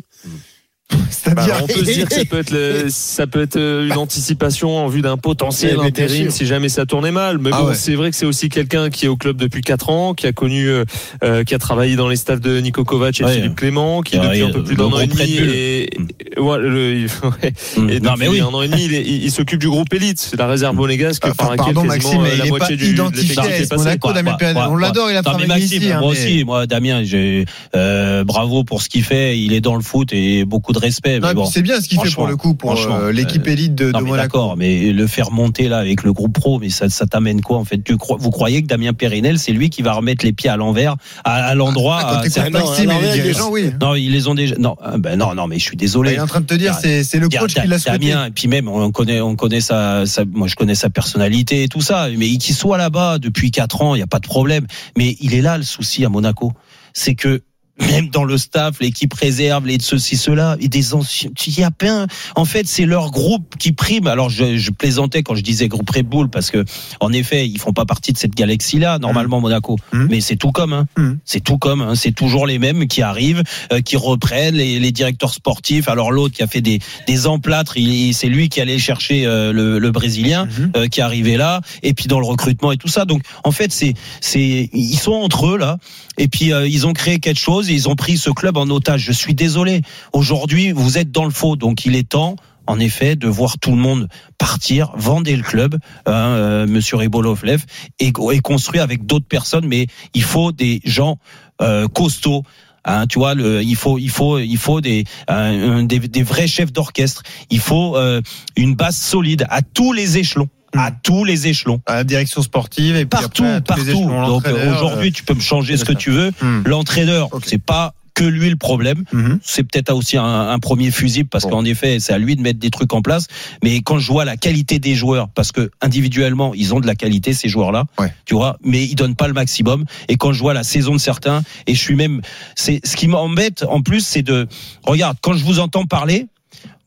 [1.00, 3.58] Bah, C'est-à-dire alors, on peut se dire que ça peut être, le- ça peut être
[3.58, 7.38] euh, une anticipation en vue d'un potentiel mais intérim si jamais ça tournait mal.
[7.40, 7.76] Mais Ah bon, ouais.
[7.76, 10.32] c'est vrai que c'est aussi quelqu'un qui est au club depuis 4 ans, qui a
[10.32, 10.86] connu, euh,
[11.24, 13.34] euh, qui a travaillé dans les staffs de Nico Kovac et Ouais.
[13.36, 16.58] Philippe Clément, qui Ouais, depuis un peu plus d'un an et demi et, et- ouais,
[16.58, 17.54] le- il- ouais.
[17.94, 18.42] Et Non, depuis mais oui.
[18.42, 21.24] un an et demi, il, il- il s'occupe du groupe élite, c'est la réserve monégasque
[21.26, 23.40] Enfin, par laquelle pardon quasiment Maxime, mais euh, il la pas moitié du de identifié
[23.40, 23.76] à.
[23.76, 24.38] Monaco, Damien
[24.70, 25.92] On l'adore, il a travaillé ici.
[25.92, 29.38] hein, moi aussi, moi, Damien, j'ai euh, bravo pour ce qu'il fait.
[29.38, 31.20] Il est dans le foot et beaucoup de respect.
[31.20, 31.46] Non, mais et puis bon.
[31.46, 33.92] c'est bien ce qu'il fait pour le coup, pour euh, l'équipe euh, élite de, de
[33.92, 34.24] Non, mais Monaco.
[34.38, 37.58] d'accord, mais le faire monter là avec le groupe pro, mais ça, ça t'amène quoi
[37.58, 37.84] en fait?
[37.84, 40.58] Tu crois, Vous croyez que Damien Périnel, c'est lui qui va remettre les pieds à
[40.58, 44.04] l'envers, à, à l'endroit Ah, non, oui.
[44.04, 44.56] Ils les ont déjà.
[44.58, 46.12] Non, ah, ben non, non, mais je suis désolé.
[46.12, 47.98] Il est en train de te dire, c'est le coach qui l'a souhaité.
[48.10, 51.64] Damien, et puis même, on connaît, on connaît sa, sa- moi je connais sa personnalité
[51.64, 54.28] et tout ça, mais qu'il soit là-bas depuis 4 ans, il n'y a pas de
[54.28, 54.66] problème.
[54.98, 56.54] Mais il est là le souci à Monaco,
[56.94, 57.42] c'est que
[57.80, 61.64] même dans le staff, l'équipe réserve, les de ceci, cela, et des anciens, il y
[61.64, 62.08] a plein.
[62.36, 64.08] En fait, c'est leur groupe qui prime.
[64.08, 66.66] Alors, je, je plaisantais quand je disais groupe Red Bull parce que,
[67.00, 69.78] en effet, ils font pas partie de cette galaxie-là, normalement, Monaco.
[69.94, 70.08] Mhm.
[70.10, 70.88] Mais c'est tout comme, hein.
[70.98, 71.20] Mhm.
[71.26, 71.96] C'est tout comme, hein.
[71.96, 75.88] C'est toujours les mêmes qui arrivent, euh, qui reprennent les, les directeurs sportifs.
[75.88, 79.52] Alors, l'autre qui a fait des, des emplâtres, il, c'est lui qui allait chercher euh,
[79.54, 83.06] le, le Brésilien, euh, qui arrivé là, et puis dans le recrutement et tout ça.
[83.06, 85.78] Donc, en fait, c'est, c'est, ils sont entre eux là,
[86.18, 89.02] et puis euh, ils ont créé quelque chose, ils ont pris ce club en otage.
[89.02, 89.82] Je suis désolé.
[90.14, 92.36] Aujourd'hui, vous êtes dans le faux, donc il est temps.
[92.68, 94.08] En effet, de voir tout le monde
[94.38, 97.64] partir, vendre le club, hein, euh, Monsieur Ribolovlev,
[98.00, 99.66] et, et construire avec d'autres personnes.
[99.68, 101.18] Mais il faut des gens
[101.62, 102.44] euh, costauds.
[102.86, 107.24] Hein, il faut, des vrais chefs d'orchestre.
[107.50, 108.22] Il faut euh,
[108.56, 112.96] une base solide à tous les échelons, à tous les échelons, À la direction sportive
[112.96, 114.02] et puis partout, après, à tous les partout.
[114.04, 116.32] échelons, Donc aujourd'hui, tu peux me changer ce que tu veux.
[116.42, 116.62] Hmm.
[116.66, 117.44] L'entraîneur, Ok.
[117.48, 119.06] c'est pas que lui le problème.
[119.14, 119.40] Mhm.
[119.42, 121.52] C'est peut-être aussi un, un premier fusible parce Bon.
[121.52, 123.28] qu'en effet, c'est à lui de mettre des trucs en place.
[123.64, 126.96] Mais quand je vois la qualité des joueurs, parce que individuellement, ils ont de la
[126.96, 128.14] qualité ces joueurs-là, Ouais.
[128.26, 129.86] tu vois, mais ils donnent pas le maximum.
[130.10, 132.20] Et quand je vois la saison de certains, et je suis même,
[132.56, 134.48] c'est ce qui m'embête en plus, c'est de,
[134.84, 136.28] regarde, quand je vous entends parler.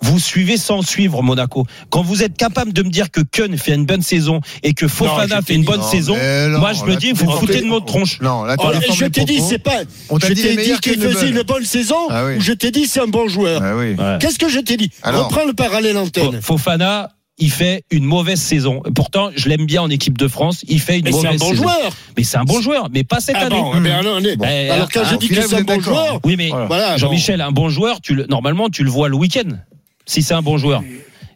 [0.04, 1.64] Vous suivez sans suivre Monaco.
[1.90, 4.88] Quand vous êtes capable de me dire que Kun fait une bonne saison et que
[4.88, 7.86] Fofana fait une bonne Non, saison, non, moi je me dis, vous foutez de notre
[7.86, 8.20] tronche.
[8.20, 9.82] Non, là, tu Oh, je t'ai dit, c'est pas.
[10.10, 12.36] On je t'ai dit qu'il faisait une bonne saison Ah oui.
[12.36, 13.60] ou je t'ai dit c'est un bon joueur.
[13.62, 13.94] Ah oui.
[13.94, 14.18] Ouais.
[14.20, 14.90] Qu'est-ce que je t'ai dit?
[15.02, 16.40] Alors Reprends le parallèle antenne.
[16.42, 17.10] Fofana,
[17.42, 18.82] il fait une mauvaise saison.
[18.94, 20.64] Pourtant, je l'aime bien en équipe de France.
[20.68, 21.62] Il fait une Mais c'est mauvaise un bon saison.
[21.64, 21.92] joueur.
[22.16, 23.56] Mais c'est un bon joueur, mais pas cette Ah année.
[23.60, 24.44] bon, eh ben, alors, est- Bon.
[24.48, 26.96] Eh, alors quand ah, je dis que c'est un bon joueur, Oui, mais voilà.
[26.96, 29.48] Jean-Michel, un bon joueur, tu le, normalement, tu le vois le week-end.
[30.06, 30.82] Si c'est un bon joueur.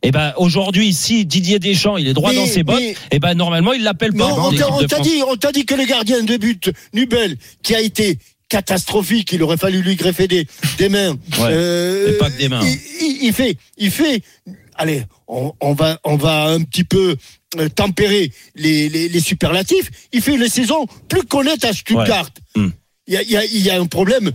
[0.02, 3.18] Et ben aujourd'hui, si Didier Deschamps, il est droit Mais- dans ses bottes, mais- et
[3.18, 4.26] ben normalement, il l'appelle Mais pas.
[4.26, 6.70] on en t'a- équipe on t'a dit, on t'a dit que le gardien de but,
[6.94, 10.46] Nubel, qui a été catastrophique, il aurait fallu lui greffer des,
[10.78, 11.10] des mains.
[11.10, 12.60] Ouais, Euh, pas que des mains.
[12.62, 14.22] Il, il- il fait, il fait.
[14.78, 17.16] Allez, on, on va, on va un petit peu
[17.58, 19.90] euh, tempérer les, les, les superlatifs.
[20.12, 22.28] Il fait une saison plus qu'honnête à Stuttgart.
[22.56, 22.62] Ouais.
[22.62, 22.70] Hmm.
[23.06, 24.32] Il y, a, il y, a, il y a un problème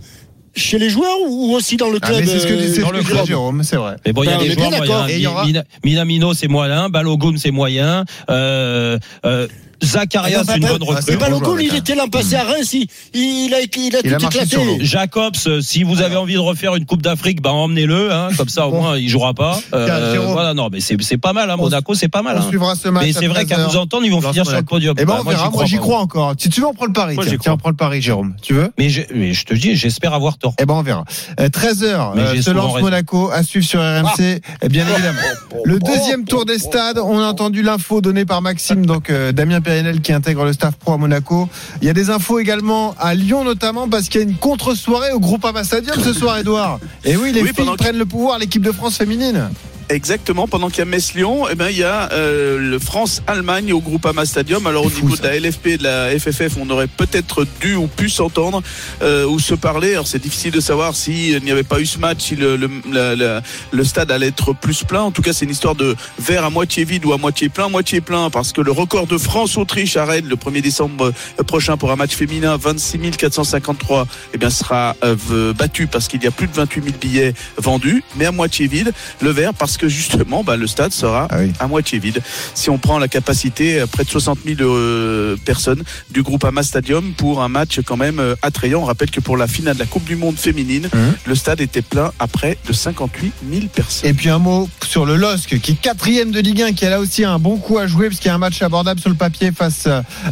[0.54, 3.02] chez les joueurs ou aussi dans le Ah, club c'est ce que dit euh, le
[3.02, 3.26] club.
[3.26, 3.96] Jérôme, c'est vrai.
[4.04, 6.88] Mais bon, il y a Ben, des joueurs, il y aura- Mina- Minamino, c'est moyen,
[6.88, 9.46] Balogun, c'est moyen, euh, euh,
[9.82, 11.02] Zacharias, Ah, une bah, bonne bah, recrue.
[11.06, 14.00] C'est pas le coup, il était l'an passé à Reims, il, il a, il a
[14.04, 14.56] Il a tout éclaté.
[14.80, 18.48] Jacobs, euh, si vous avez envie de refaire une Coupe d'Afrique, bah emmenez-le, hein, comme
[18.48, 19.60] ça au moins il jouera pas.
[19.74, 22.36] Euh, Tiens, voilà, non, mais c'est c'est pas mal, hein, On- Monaco, c'est pas mal.
[22.38, 22.48] On hein.
[22.48, 23.04] suivra ce match.
[23.04, 24.94] Mais c'est vrai qu'à 13 vous entendre, ils vont finir sur le podium.
[24.98, 25.50] Eh ben, Bah, on verra.
[25.50, 26.34] Moi, j'y crois encore.
[26.38, 27.16] Si tu veux, on prend le pari.
[27.40, 28.34] Tiens, on prend le pari, Jérôme.
[28.42, 28.70] Tu veux?
[28.78, 30.54] Mais, je- te dis, j'espère avoir tort.
[30.60, 31.04] Eh ben, on verra.
[31.38, 32.80] 13h, Mais j'ai se lance.
[32.80, 35.18] Monaco à suivre sur RMC, eh bien évidemment.
[35.64, 39.60] Le deuxième tour des stades, on a entendu l'info donnée par Maxime, donc euh, Damien
[40.02, 41.48] Qui intègre le staff pro à Monaco.
[41.80, 45.12] Il y a des infos également à Lyon notamment parce qu'il y a une contre-soirée
[45.12, 46.78] au groupe Stadium ce soir, Edouard.
[47.04, 49.50] Et oui, les Oui, filles que- prennent le pouvoir, l'équipe de France féminine.
[49.92, 53.80] Exactement, pendant qu'il y a Metz-Lyon, eh ben, il y a euh, le France-Allemagne au
[53.80, 54.66] Groupama Stadium.
[54.66, 55.24] Alors au fou, niveau ça.
[55.24, 58.62] de la LFP et de la FFF, on aurait peut-être dû ou pu s'entendre
[59.02, 59.92] euh, ou se parler.
[59.92, 62.70] Alors c'est difficile de savoir s'il n'y avait pas eu ce match, si le, le,
[62.90, 65.02] la- la- le stade allait être plus plein.
[65.02, 67.68] En tout cas, c'est une histoire de verre à moitié vide ou à moitié plein.
[67.68, 71.76] Moitié plein parce que le record de France-Autriche à Rennes le 1er décembre euh, prochain
[71.76, 76.30] pour un match féminin, 26 453, eh bien, sera euh, battu parce qu'il y a
[76.30, 78.92] plus de 28 000 billets vendus, mais à moitié vide.
[79.20, 81.52] Le verre parce que justement, bah, le stade sera Ah oui.
[81.60, 82.20] à moitié vide.
[82.54, 86.62] Si on prend la capacité, euh, près de 60 000 euh, personnes du groupe Ama
[86.62, 88.80] Stadium pour un match quand même euh, attrayant.
[88.82, 91.14] On rappelle que pour la finale de la Coupe du Monde féminine, Mhm.
[91.26, 94.10] le stade était plein à près de 58 000 personnes.
[94.10, 96.90] Et puis un mot sur le LOSC qui est quatrième de Ligue 1, qui a
[96.90, 99.10] là aussi un bon coup à jouer parce qu'il y a un match abordable sur
[99.10, 99.86] le papier face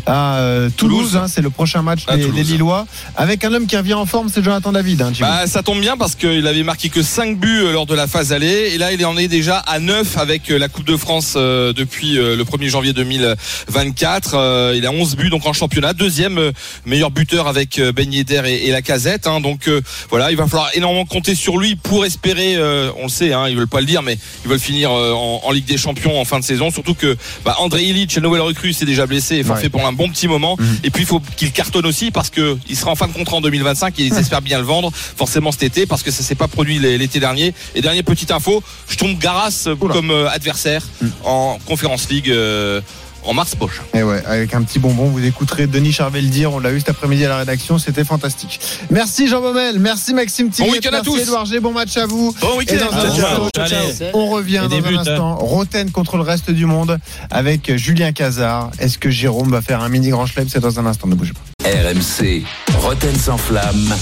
[0.07, 1.11] à euh, Toulouse.
[1.13, 1.17] Toulouse.
[1.17, 2.87] hein, c'est le prochain match À des, Lillois.
[3.17, 5.03] Avec un homme qui revient en forme, c'est Jonathan David.
[5.03, 5.13] Hein.
[5.21, 8.33] Bah, ça tombe bien parce qu'il avait marqué que 5 buts lors de la phase
[8.33, 11.35] aller et là il en est déjà à 9 avec euh, la Coupe de France
[11.37, 14.33] euh, depuis euh, le 1er janvier 2024.
[14.35, 16.53] Euh, Il a 11 buts donc en championnat, deuxième
[16.85, 19.27] meilleur buteur avec Ben Yedder et, et la Casette.
[19.27, 19.41] hein.
[19.41, 19.71] Donc
[20.11, 22.57] voilà, il va falloir énormément compter sur lui pour espérer.
[22.99, 25.51] on le sait, hein, ils veulent pas le dire, mais ils veulent finir en, en
[25.53, 26.71] Ligue des Champions en fin de saison.
[26.71, 29.69] Surtout que bah, André Illich, le nouvel recrue, s'est déjà blessé et forfait Ouais.
[29.69, 30.57] pour un bon petit moment.
[30.59, 30.79] Mhm.
[30.85, 33.37] Et puis il faut qu'il cartonne aussi parce que il sera en fin de contrat
[33.37, 36.35] en 2025 et ils espèrent bien le vendre forcément cet été parce que ça s'est
[36.35, 37.53] pas produit l'é- l'été dernier.
[37.75, 39.95] Et dernière petite info, je tombe Garas Oula.
[39.95, 40.83] comme euh, adversaire
[41.25, 42.81] en Conférence League euh,
[43.23, 43.83] en mars prochain.
[43.93, 46.53] Et ouais, avec un petit bonbon, vous écouterez Denis Charvet le dire.
[46.53, 48.61] On l'a eu cet après-midi à la rédaction, c'était fantastique.
[48.91, 51.21] Merci Jean Baumel, merci Maxime Thierry, week-end à merci tous.
[51.21, 52.35] Edouard G, bon match à vous.
[52.41, 52.77] Bon week-end.
[52.91, 53.79] dans un Ciao, instant, ciao.
[53.79, 54.11] Allez.
[54.15, 54.99] on revient dans un hein.
[54.99, 55.37] instant.
[55.37, 56.99] Roten contre le reste du monde
[57.31, 58.71] avec Julien Cazard.
[58.79, 60.49] Est-ce que Jérôme va faire un mini grand chelem?
[60.49, 61.69] C'est dans un instant, ne bougez pas.
[61.69, 62.43] RMC,
[62.79, 63.95] Roten sans flamme.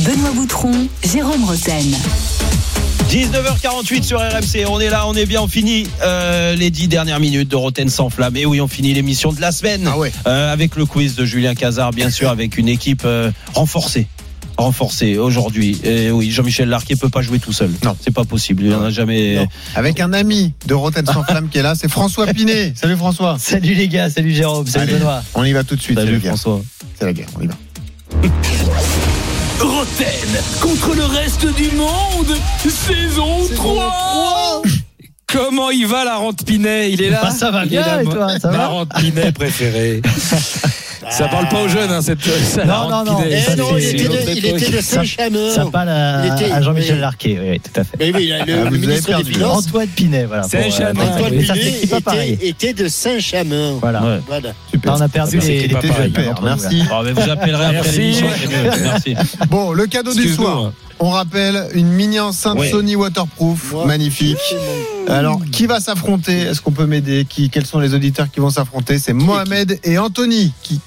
[0.00, 1.94] Benoît Boutron, Jérôme Roten.
[3.14, 7.20] 19h48 sur RMC, on est là, on est bien, on finit euh, les 10 dernières
[7.20, 8.36] minutes de Roten sans flamme.
[8.36, 10.10] Et oui, on finit l'émission de la semaine Ah ouais.
[10.26, 14.08] euh, avec le quiz de Julien Cazard, bien sûr, avec une équipe euh, renforcée.
[14.56, 15.80] Renforcée aujourd'hui.
[15.84, 17.70] Et oui, Jean-Michel Larquet peut pas jouer tout seul.
[17.84, 17.96] Non.
[18.00, 18.64] c'est pas possible.
[18.64, 19.36] Il en a jamais.
[19.36, 19.46] Non.
[19.76, 22.72] Avec un ami de Roten sans flamme qui est là, c'est François Pinet.
[22.76, 23.36] Salut François.
[23.38, 25.22] Salut les gars, salut Jérôme, salut Allez, Benoît.
[25.34, 25.96] On y va tout de suite.
[25.96, 26.18] Salut.
[26.18, 26.60] François.
[26.98, 27.54] C'est la guerre, on y va.
[29.60, 32.36] Roten contre le reste du monde,
[32.68, 34.62] saison 3
[35.26, 36.92] Comment il va la rente Pinet?
[36.92, 37.22] Il est là?
[37.24, 38.66] Ah, ça va bien, et toi, ça Ma va?
[38.68, 40.00] Rente Pinet préférée.
[41.10, 42.18] ça parle pas aux jeunes, hein, cette.
[42.66, 43.18] Non, non.
[43.24, 45.50] Eh non, il c'est- était de, il était de Ça- Saint-Chamond.
[45.54, 47.00] Ça parle à, Il était- à Jean-Michel.
[47.00, 47.96] Larquet, oui, tout à fait.
[47.98, 49.32] Mais oui, le, Ah, le ministre des perdu.
[49.34, 50.42] Finances, Antoine Pinet, voilà.
[50.42, 52.32] Pour- Antoine Pinet, s'écrit pas pareil.
[52.32, 53.78] était, était de Saint-Chamond.
[53.80, 54.02] Voilà.
[54.02, 54.20] Ouais.
[54.26, 54.48] Voilà.
[54.70, 54.92] Super.
[54.92, 55.94] Là, on a perdu Ah, bah, les, pareil.
[55.96, 56.82] jeunes, Super, merci.
[56.92, 58.26] Oh, mais vous appellerez après l'émission.
[58.82, 59.14] Merci.
[59.50, 60.58] Bon, le cadeau du soir.
[60.66, 60.72] hein.
[61.00, 62.70] On rappelle une mini enceinte Ouais.
[62.70, 64.38] Sony waterproof, magnifique.
[65.08, 66.38] Alors, qui va s'affronter?
[66.42, 67.26] Est-ce qu'on peut m'aider?
[67.28, 68.98] Qui, Quels sont les auditeurs qui vont s'affronter?
[68.98, 70.52] C'est Mohamed et Anthony.
[70.62, 70.80] Qui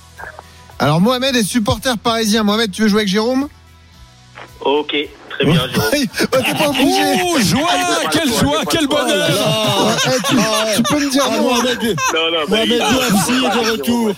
[0.80, 2.44] Alors, Mohamed est supporter parisien.
[2.44, 3.48] Mohamed, tu veux jouer avec Jérôme?
[4.62, 4.96] Ok,
[5.30, 5.92] très bien, Jérôme.
[6.32, 7.02] Bah, T'es pas obligé.
[7.24, 7.70] Oh, joie
[8.12, 9.28] Quelle joie Quel bonheur
[10.28, 10.36] tu,
[10.76, 11.44] tu peux me dire Ah, non.
[11.44, 14.12] Mohamed, Non, non, Mohamed de retour.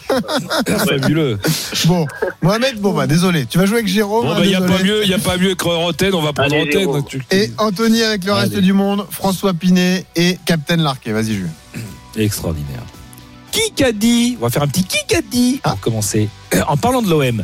[0.87, 1.39] Fabuleux.
[1.85, 2.05] Bon,
[2.41, 3.45] Mohamed, bon bah désolé.
[3.45, 4.25] Tu vas jouer avec Jérôme.
[4.25, 6.13] Bon, hein, bah, il n'y a pas mieux, il y a pas mieux que Roten,
[6.13, 7.03] on va prendre Allez, Roten.
[7.07, 8.61] Tu- Et Anthony avec le reste Allez.
[8.61, 11.11] du monde, François Pinet et Captain Larquet.
[11.11, 11.49] Vas-y, Jules.
[12.17, 12.81] Extraordinaire.
[13.75, 15.71] Qui a dit On va faire un petit qui a dit Ah.
[15.71, 16.29] pour commencer.
[16.67, 17.43] En parlant de l'OM,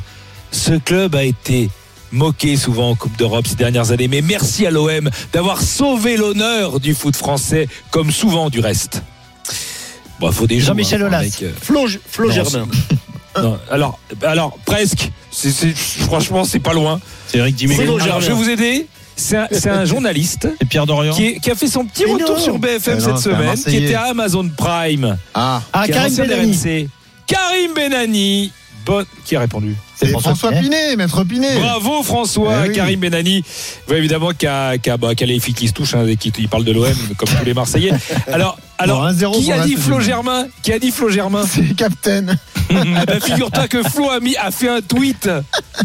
[0.51, 1.69] ce club a été
[2.11, 6.79] moqué souvent en Coupe d'Europe ces dernières années, mais merci à l'OM d'avoir sauvé l'honneur
[6.79, 9.01] du foot français, comme souvent du reste.
[10.19, 11.17] Bon, faut des Jean-Michel hein, Aulas.
[11.19, 12.67] avec, euh, Flo, Flo Non, Germain.
[13.41, 15.11] non, alors, alors presque.
[15.99, 16.99] Franchement, c'est pas loin.
[17.27, 17.99] C'est Eric Dimeco.
[17.99, 18.87] Je vais vous aider.
[19.15, 21.13] C'est un, journaliste Et Pierre Dorian.
[21.13, 22.41] qui, est- qui a fait son petit Mais retour non.
[22.41, 25.17] sur BFM non, cette semaine, qui était à Amazon Prime.
[25.33, 26.89] Ah, Ah, qui Karim Benani.
[27.27, 28.51] Karim Benani.
[28.85, 29.05] Bonne...
[29.25, 31.55] Qui a répondu C'est François Pinet, maître Pinet.
[31.55, 32.75] Bravo François, Eh oui.
[32.75, 33.43] Karim Benani,
[33.87, 36.17] Vous, évidemment qui a, qui a, bah, qui les filles qui se touchent, hein, dès
[36.17, 36.85] qu'il il parle de l'OM
[37.17, 37.93] comme tous les Marseillais.
[38.31, 39.75] Alors, alors Bon, 1-0 qui a dit.
[39.75, 42.25] Flo Germain Qui a dit Flo Germain C'est Captain.
[42.69, 42.73] Eh
[43.05, 45.29] ben, figure-toi que Flo a, mis, a fait un tweet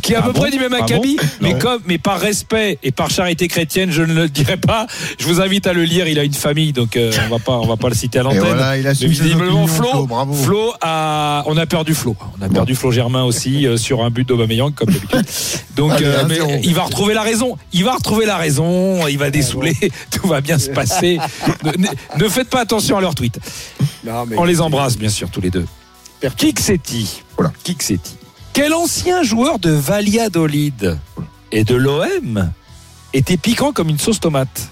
[0.03, 1.59] qui est à Ah peu bon près du même Ah acabit, bon mais Non.
[1.59, 4.87] comme, mais par respect et par charité chrétienne, je ne le dirai pas.
[5.19, 6.09] Je vous invite à le lire.
[6.09, 8.23] Il a une famille, donc euh, on va pas, on va pas le citer à
[8.23, 8.41] l'antenne.
[8.41, 10.35] voilà, visiblement, Flo, Flo.
[10.43, 12.17] Flo a, on a perdu Flo.
[12.41, 15.23] On a perdu Flo Germain aussi euh, sur un but d'Aubameyang comme d'habitude.
[15.77, 16.27] Donc, Allez, euh, 1-0.
[16.29, 17.57] mais il va retrouver la raison.
[17.73, 19.07] Il va retrouver la raison.
[19.07, 19.77] Il va dessouler.
[20.11, 21.19] Tout va bien se passer.
[22.19, 23.39] Ne faites pas attention à leurs tweets.
[24.05, 25.67] Non, mais- On les embrasse bien sûr tous les deux.
[26.37, 27.23] Kiksetti.
[27.37, 27.53] Voilà.
[27.65, 28.17] Kiksetti.
[28.53, 30.99] Quel ancien joueur de Valladolid
[31.53, 32.51] et de l'OM
[33.13, 34.69] était piquant comme une sauce tomate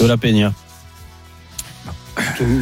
[0.00, 0.52] De la Peña.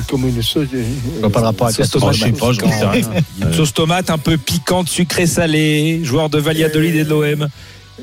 [0.08, 0.68] Comme une sauce.
[1.16, 2.70] On voit pas le rapport avec la Sauce tomate, je sais pas, je piquant.
[2.70, 3.08] sais rien.
[3.42, 6.00] Une sauce tomate un peu piquante, sucrée, salée.
[6.04, 7.48] Joueur de Valladolid et de l'OM.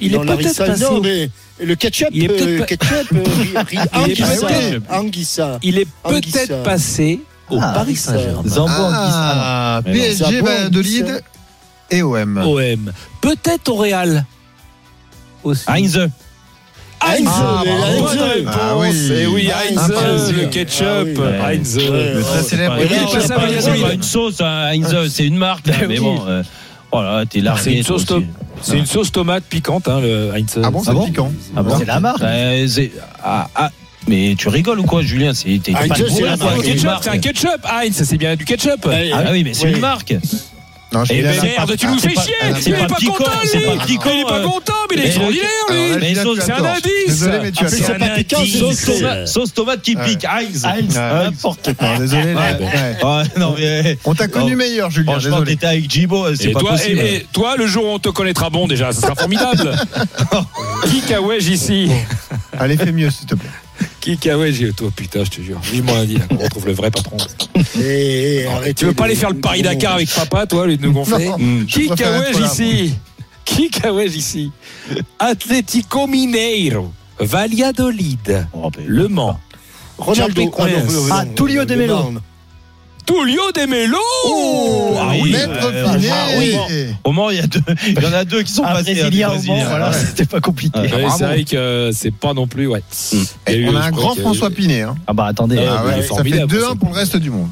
[0.02, 1.30] Il est peut-être passé.
[1.60, 2.10] Le ketchup.
[2.12, 3.08] Il est peut-être euh, ketchup.
[3.14, 4.48] euh, Il est Anguissa.
[4.48, 5.60] peut-être- Anguissa.
[5.64, 6.40] Il est Anguissa.
[6.40, 8.44] peut-être passé au Ah, Paris Saint-Germain.
[8.46, 9.82] Zambo Ah.
[9.84, 11.24] PSG, Valladolid
[11.90, 12.38] et OM.
[12.38, 12.92] OM.
[13.22, 14.26] Peut-être au Real.
[15.44, 15.64] Aussi.
[15.68, 16.10] Heinze.
[17.00, 17.64] Heinz, Ah.
[17.66, 18.48] Heinz.
[18.48, 19.26] Ah oui.
[19.32, 21.58] Oui, Heinz, le ketchup, Ah oui.
[21.58, 21.74] Heinz.
[21.78, 22.76] Très célèbre.
[22.78, 23.22] Pas- Valladolid.
[23.68, 25.70] c'est pas une sauce, hein, Heinze, c'est une marque.
[25.70, 26.06] hein, Ben mais oui.
[26.06, 26.44] bon,
[26.94, 27.62] euh, voilà, t'es largué.
[27.64, 28.06] C'est une sauce aussi.
[28.08, 28.24] to-
[28.62, 30.60] C'est une sauce tomate piquante, hein, le Heinz.
[30.64, 31.32] Ah bon, c'est piquant.
[31.56, 32.22] Ah bon C'est la marque.
[32.24, 32.92] Euh, c'est-
[33.24, 33.70] ah, ah,
[34.08, 35.34] mais tu rigoles ou quoi, Julien?
[35.34, 35.78] C'est ketchup,
[37.12, 37.66] un ketchup.
[37.70, 38.88] Heinz, c'est bien du ketchup.
[39.14, 39.74] Ah oui, mais c'est Oui.
[39.74, 40.16] une marque.
[40.98, 42.34] Non, je Eh ben merde, tu nous fais pas- chier.
[42.60, 43.66] c'est Il est pas content, c'est lui.
[43.88, 46.16] Il est pas content, mais il est extraordinaire, lui.
[46.42, 46.82] C'est un indice.
[47.08, 47.88] Désolé, mais tu as Après, tort.
[47.88, 48.40] c'est pas piquant,
[48.74, 50.26] c'est Sauce tomate, qui pique.
[50.26, 50.66] Heinz.
[50.66, 50.82] Ouais.
[51.26, 51.98] n'importe quoi.
[52.00, 52.34] Désolé.
[53.04, 53.24] Ah.
[54.06, 55.12] On t'a connu meilleur, Julien.
[55.14, 55.52] Franchement, Désolé.
[55.54, 57.00] t'étais avec Jibo, c'est Et pas toi, possible.
[57.00, 59.76] et, et toi, le jour où on te connaîtra bon, déjà, ça sera formidable.
[60.90, 61.92] Qui Kawaj ici
[62.60, 63.50] Allez, fais mieux, s'il te plaît.
[64.08, 65.60] Qui Kawaj Toi, putain, je te jure.
[65.60, 67.18] Vivement lundi, là, qu'on retrouve le vrai patron.
[67.78, 70.94] Eh, eh, Tu veux pas aller faire le Paris-Dakar avec papa, toi, lieu de nous
[70.94, 71.30] gonfler.
[71.38, 71.66] Mm.
[71.94, 72.46] Kawaj là.
[72.48, 72.94] ici
[73.44, 74.52] Qui Kawaj ici
[75.20, 79.38] Atlético Mineiro, Valladolid, Oh, ben, Le Mans,
[79.98, 80.42] Ronaldo.
[80.42, 81.10] Chapecoense.
[81.12, 82.14] Ah, Ah, non, de Melo.
[83.08, 83.98] Tullio de Melo
[85.00, 86.10] Ah oui, Maître euh, Pinet.
[86.12, 86.56] ah oui.
[87.06, 88.92] Au Mans, il y, a deux- il y en a deux qui sont passés.
[88.92, 89.96] hein, Brésilien des au Mans, voilà, Ouais.
[90.08, 90.78] c'était pas compliqué.
[90.80, 91.06] Ouais.
[91.18, 92.84] C'est vrai que euh, c'est pas non plus, ouais.
[93.50, 94.82] Eu, on a un grand François Pinet.
[94.82, 94.96] hein.
[95.08, 95.58] Ah bah attendez.
[95.58, 96.76] Ah il est ouais, ça fait formidable, 2-1 ça.
[96.76, 97.48] pour le reste du monde.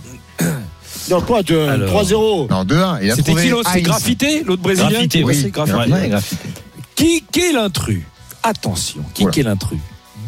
[1.10, 2.04] Non, quoi, de Alors.
[2.04, 2.50] 3-0.
[2.50, 3.00] Non, 2-1.
[3.04, 3.70] Il a C'était qui l'autre?
[3.72, 3.82] C'est.
[3.82, 4.90] Graffité, l'autre brésilien?
[4.90, 5.52] Graffité, oui.
[5.52, 6.50] Graffité.
[6.96, 8.02] Qui est l'intrus?
[8.44, 9.80] Attention, qui est l'intrus?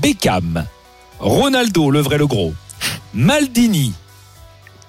[0.02, 0.66] Beckham,
[1.20, 2.54] Ronaldo, le vrai le gros,
[3.14, 3.94] Maldini,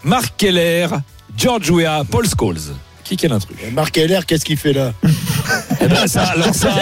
[0.05, 0.89] Marc Keller,
[1.37, 2.59] George Weah, Paul Scholes.
[3.05, 4.93] Qui est l'intrus Marc Heller, qu'est-ce qu'il fait là
[5.81, 6.69] Eh ben ça, alors ça.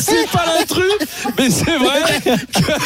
[0.00, 0.92] c'est pas l'intrus,
[1.38, 2.00] mais c'est vrai.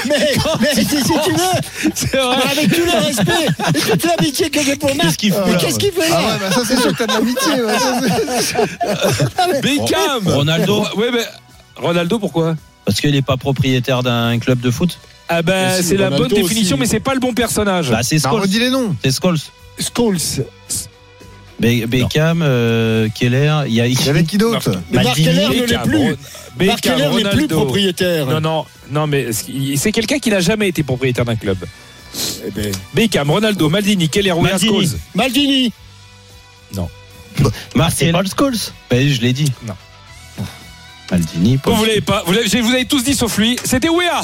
[0.09, 2.37] mais, mais si, si tu veux, C'est vrai.
[2.51, 5.53] avec tout le respect et toute l'amitié que j'ai pour Marc, Qu'est-ce qu'il fait mais
[5.53, 7.63] là, qu'est-ce qu'il fait Ah là ouais, bah ça c'est sûr que t'as de l'amitié.
[7.63, 8.01] ouais, ça,
[8.41, 10.87] c'est- Beckham, Ronaldo.
[10.97, 11.25] Ouais, mais
[11.77, 12.57] Ronaldo, pourquoi?
[12.85, 14.99] Parce qu'il n'est pas propriétaire d'un club de foot?
[15.29, 16.81] Ah ben, si, c'est la bonne définition, aussi.
[16.81, 17.91] mais c'est pas le bon personnage.
[17.91, 18.43] Bah, c'est Bah, Scholes.
[18.43, 18.97] redis les noms.
[19.05, 19.39] C'est Scholes.
[19.79, 20.17] Scholes.
[21.61, 25.61] Be- Beckham, euh, Keller, il y y avait qui d'autre Mais Marc Heller ne l'est
[25.67, 26.67] Beckham, plus.
[26.67, 28.27] Marc Heller n'est plus propriétaire.
[28.27, 29.29] Non, non, non, mais
[29.77, 31.59] c'est quelqu'un qui n'a jamais été propriétaire d'un club.
[32.47, 34.73] Eh ben, Beckham, Ronaldo, Maldini, Keller, Maldini.
[34.87, 34.99] Scholes.
[35.15, 35.73] Maldini.
[37.75, 38.57] Marc C'est Paul Scholes.
[38.91, 39.53] Ben, je l'ai dit.
[39.67, 39.75] Non.
[41.11, 43.57] Maldini, Vous, Paul vous l'avez pas, vous l'avez, vous avez tous dit sauf lui.
[43.65, 44.23] C'était Weah.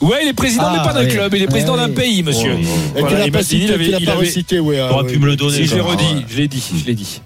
[0.00, 1.12] Ouais, il est président, Ah, mais pas d'un oui.
[1.12, 1.34] club.
[1.34, 1.94] Il est président Ouais, d'un oui.
[1.94, 2.52] pays, monsieur.
[2.54, 4.78] Oh, Et Voilà, tu l'as et pas Maldini, cité, il avait- il avait- ouais.
[4.80, 5.12] ah, T'aurais ouais.
[5.12, 5.56] pu me le donner.
[5.56, 6.24] Si, je l'ai redit, Ah ouais.
[6.28, 7.20] je l'ai dit, je l'ai dit.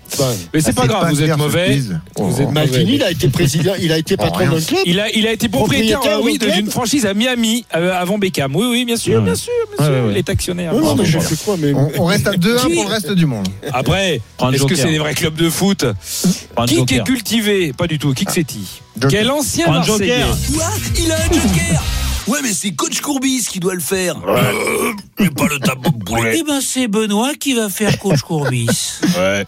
[0.55, 1.79] Mais c'est Ah, pas grave, vous êtes mauvais.
[2.17, 2.49] Vous êtes
[2.89, 4.81] il a été président, il a été patron d'un club.
[4.87, 8.55] Il a, il a été propriétaire, euh, oui, d'une franchise à Miami euh, avant Beckham.
[8.57, 9.25] Oui, oui, bien sûr, Ouais.
[9.25, 9.87] bien sûr, ouais.
[10.13, 10.73] Il est actionnaire.
[10.75, 13.49] On, reste à 2-1 Qui pour le reste du monde.
[13.73, 14.21] Après,
[14.53, 15.85] est-ce que c'est des vrais clubs de foot
[16.67, 17.73] Qui est cultivé?
[17.73, 18.13] Pas du tout.
[18.15, 18.47] Qui que c'est.
[19.09, 20.25] Quel ancien Marseillais.
[20.55, 20.65] Quoi
[20.99, 21.83] Il a un joker
[22.29, 24.17] Ouais, mais c'est coach Courbis qui doit le faire.
[24.27, 26.39] Euh, mais pas le tabou de poulet.
[26.39, 29.01] Eh ben, c'est Benoît qui va faire coach Courbis.
[29.17, 29.47] Ouais.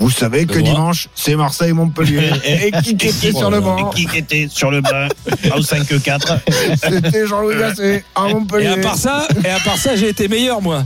[0.00, 2.30] Vous savez que dimanche, c'est Marseille-Montpellier.
[2.44, 5.08] Et qui était sur le banc Qui était sur le banc
[5.54, 6.38] au 5-4
[6.82, 8.68] C'était Jean-Louis Gasset à Et Montpellier.
[8.68, 10.84] à part ça, et à part ça, j'ai été meilleur moi.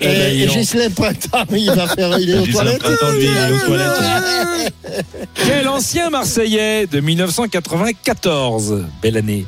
[0.00, 0.56] Eh ben, Et, dis et donc.
[0.58, 2.18] Gislain Printemps, il va faire.
[2.20, 2.78] Il est aux toilettes.
[2.82, 4.72] Printemps, lui, il est aux toilettes.
[5.34, 9.44] Quel ancien Marseillais de 1994, belle année,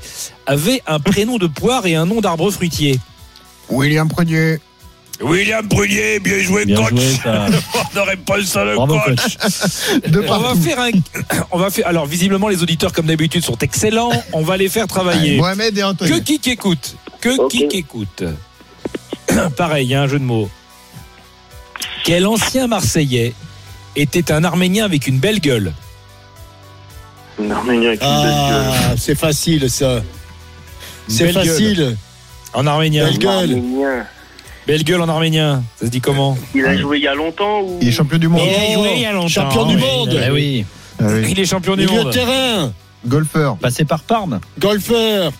[0.47, 2.99] avait un prénom de poire et un nom d'arbre fruitier?
[3.71, 4.59] William Predier.
[5.21, 6.91] William Brunier, bien joué, Bien coach.
[6.91, 7.19] joué.
[7.25, 9.37] On n'aurait pas ça, le Bravo, coach.
[10.29, 10.91] On va faire un.
[11.53, 11.87] On va faire.
[11.87, 14.11] Alors visiblement les auditeurs comme d'habitude sont excellents.
[14.33, 15.37] On va les faire travailler.
[15.37, 16.23] Mohamed et Que Anthony.
[16.39, 18.25] qui écoute Que qui écoute
[19.57, 20.51] Pareil, il y a un jeu de mots.
[22.05, 23.33] Quel ancien Marseillais
[23.97, 25.73] était un Arménien avec une belle gueule
[27.41, 28.73] Un Arménien avec une belle gueule.
[28.91, 30.03] Ah, c'est facile ça.
[31.09, 31.47] C'est belle gueule.
[31.49, 31.97] facile.
[32.53, 33.05] En arménien.
[33.07, 33.51] Belle gueule.
[33.51, 34.07] Arménien.
[34.67, 35.63] Belle gueule en arménien.
[35.79, 38.19] Ça se dit comment Il a joué il y a longtemps ou Il est champion
[38.19, 38.41] du monde.
[38.45, 39.29] Il a joué il y a longtemps.
[39.29, 40.21] Champion du monde.
[40.27, 40.65] Eh oui.
[41.01, 41.27] Ah oui.
[41.31, 42.11] Il est champion du monde.
[42.11, 42.73] terrain.
[43.07, 43.57] Golfeur.
[43.59, 44.41] Passé par Parme.
[44.59, 45.33] Golfeur.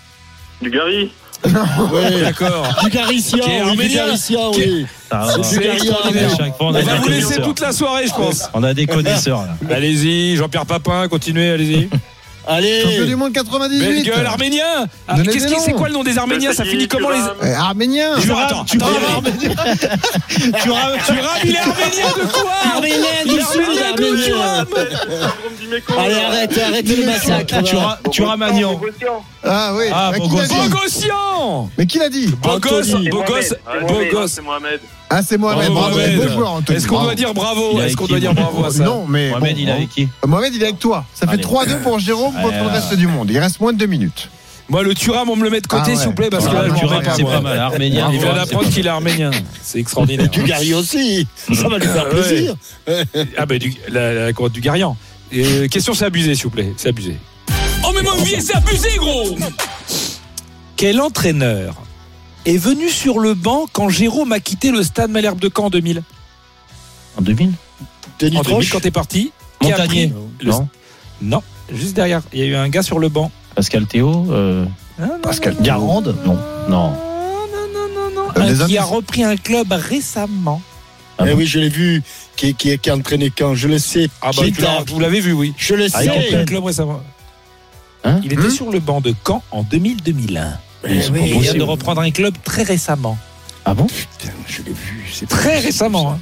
[0.61, 1.11] du Gary
[1.45, 2.21] Ouais.
[2.21, 2.67] D'accord.
[2.83, 3.39] Du Garicia.
[3.39, 4.05] Qui est oui, du arménien.
[4.07, 4.85] Garicia, Qui est- oui.
[5.11, 6.29] Ah, C'est extraordinaire.
[6.59, 8.49] On va vous laisser toute la soirée, je pense.
[8.53, 9.75] On a des connaisseurs là.
[9.75, 11.89] Allez-y, Jean-Pierre Papin, continuez, allez-y.
[12.47, 12.81] Allez.
[12.81, 13.79] Champion du monde 98.
[13.79, 14.87] Belle gueule, arménien.
[15.07, 17.19] Ah, Qu'est-ce qui, c'est quoi le nom des Arméniens Ça finit comment les.
[17.43, 18.11] Eh, Arménien.
[18.19, 19.23] Tu attends, tu tu rames,
[20.61, 24.67] tu rames, il est arménien de quoi Arménien du Sud, arménien rames
[25.97, 27.63] Allez, arrête, arrête le massacre.
[28.11, 28.37] Tu, va.
[29.45, 29.85] Ah oui.
[29.93, 30.57] Ah, Mais qui Bogossian.
[30.57, 32.25] l'a dit Bogossian Mais qui l'a dit
[32.59, 33.23] gosse, beau
[34.11, 34.31] gosse.
[34.31, 34.79] C'est Mohamed.
[35.09, 35.71] Ah, c'est Mohamed.
[35.71, 35.95] Bravo, Bravo.
[35.97, 36.17] Mohamed.
[36.21, 36.77] Beau joueur, Anthony.
[36.77, 39.29] Est-ce qu'on doit dire bravo Est-ce qu'on doit dire bravo à ça Non, mais.
[39.29, 41.05] Mohamed, bon, il est avec qui Mohamed, il est avec toi.
[41.13, 41.43] Ça fait Allez.
[41.43, 43.29] 3-2 pour Jérôme contre le reste du monde.
[43.31, 44.29] Il reste moins de 2 minutes.
[44.67, 45.95] Moi, le Turam, on me le met de côté, Ah ouais.
[45.95, 47.13] s'il vous plaît, parce que Ah, là, je tu m'en rames, vais pas.
[47.15, 47.31] C'est moi.
[47.33, 47.59] pas mal.
[47.59, 48.09] Arménien.
[48.11, 49.29] Il vient d'apprendre qu'il est arménien.
[49.61, 50.27] C'est extraordinaire.
[50.31, 51.27] Du Gary aussi.
[51.53, 52.55] Ça va lui faire plaisir.
[53.37, 54.97] Ah, bah, du, la, la, du Garian.
[55.35, 56.73] Euh, question, c'est abusé, s'il vous plaît.
[56.77, 57.17] C'est abusé.
[57.87, 59.37] Oh, mais mon vieil, c'est abusé, gros
[60.75, 61.75] Quel entraîneur
[62.45, 65.69] est venu sur le banc quand Jérôme a quitté le stade Malherbe de Caen en
[65.69, 66.03] 2000
[67.17, 67.51] En 2000
[68.19, 68.69] Denis En 2000, Troche.
[68.71, 69.31] quand t'es parti
[69.61, 70.07] qui a Montagnier.
[70.09, 70.67] pris le- Non.
[71.21, 72.21] Non, juste derrière.
[72.33, 73.31] Il y a eu un gars sur le banc.
[73.55, 74.65] Pascal Théo euh,
[74.99, 76.37] Ah, non, Pascal Garande Non.
[76.69, 76.93] Non.
[76.93, 80.61] Euh, Un des qui indices a repris un club récemment.
[81.25, 82.03] Eh oui, je l'ai vu.
[82.35, 84.09] Qui, qui, qui a entraîné quand Je le sais.
[84.21, 85.53] Ah bah, vous l'avez- t'a- vous l'avez vu, oui.
[85.57, 86.19] Je le Ah, Il a sais.
[86.19, 87.01] repris un club récemment.
[88.05, 90.43] Hein il était Hein sur le banc de Caen en 2000-2001.
[90.87, 91.31] Eh Et oui.
[91.35, 93.17] il vient de reprendre un club très récemment.
[93.65, 95.03] Ah bon Putain, je l'ai vu.
[95.11, 96.11] C'est Très récemment.
[96.11, 96.19] hein.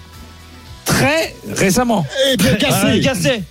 [0.86, 2.06] Très récemment.
[2.32, 3.02] Eh bien, cassé.
[3.02, 3.44] Cassé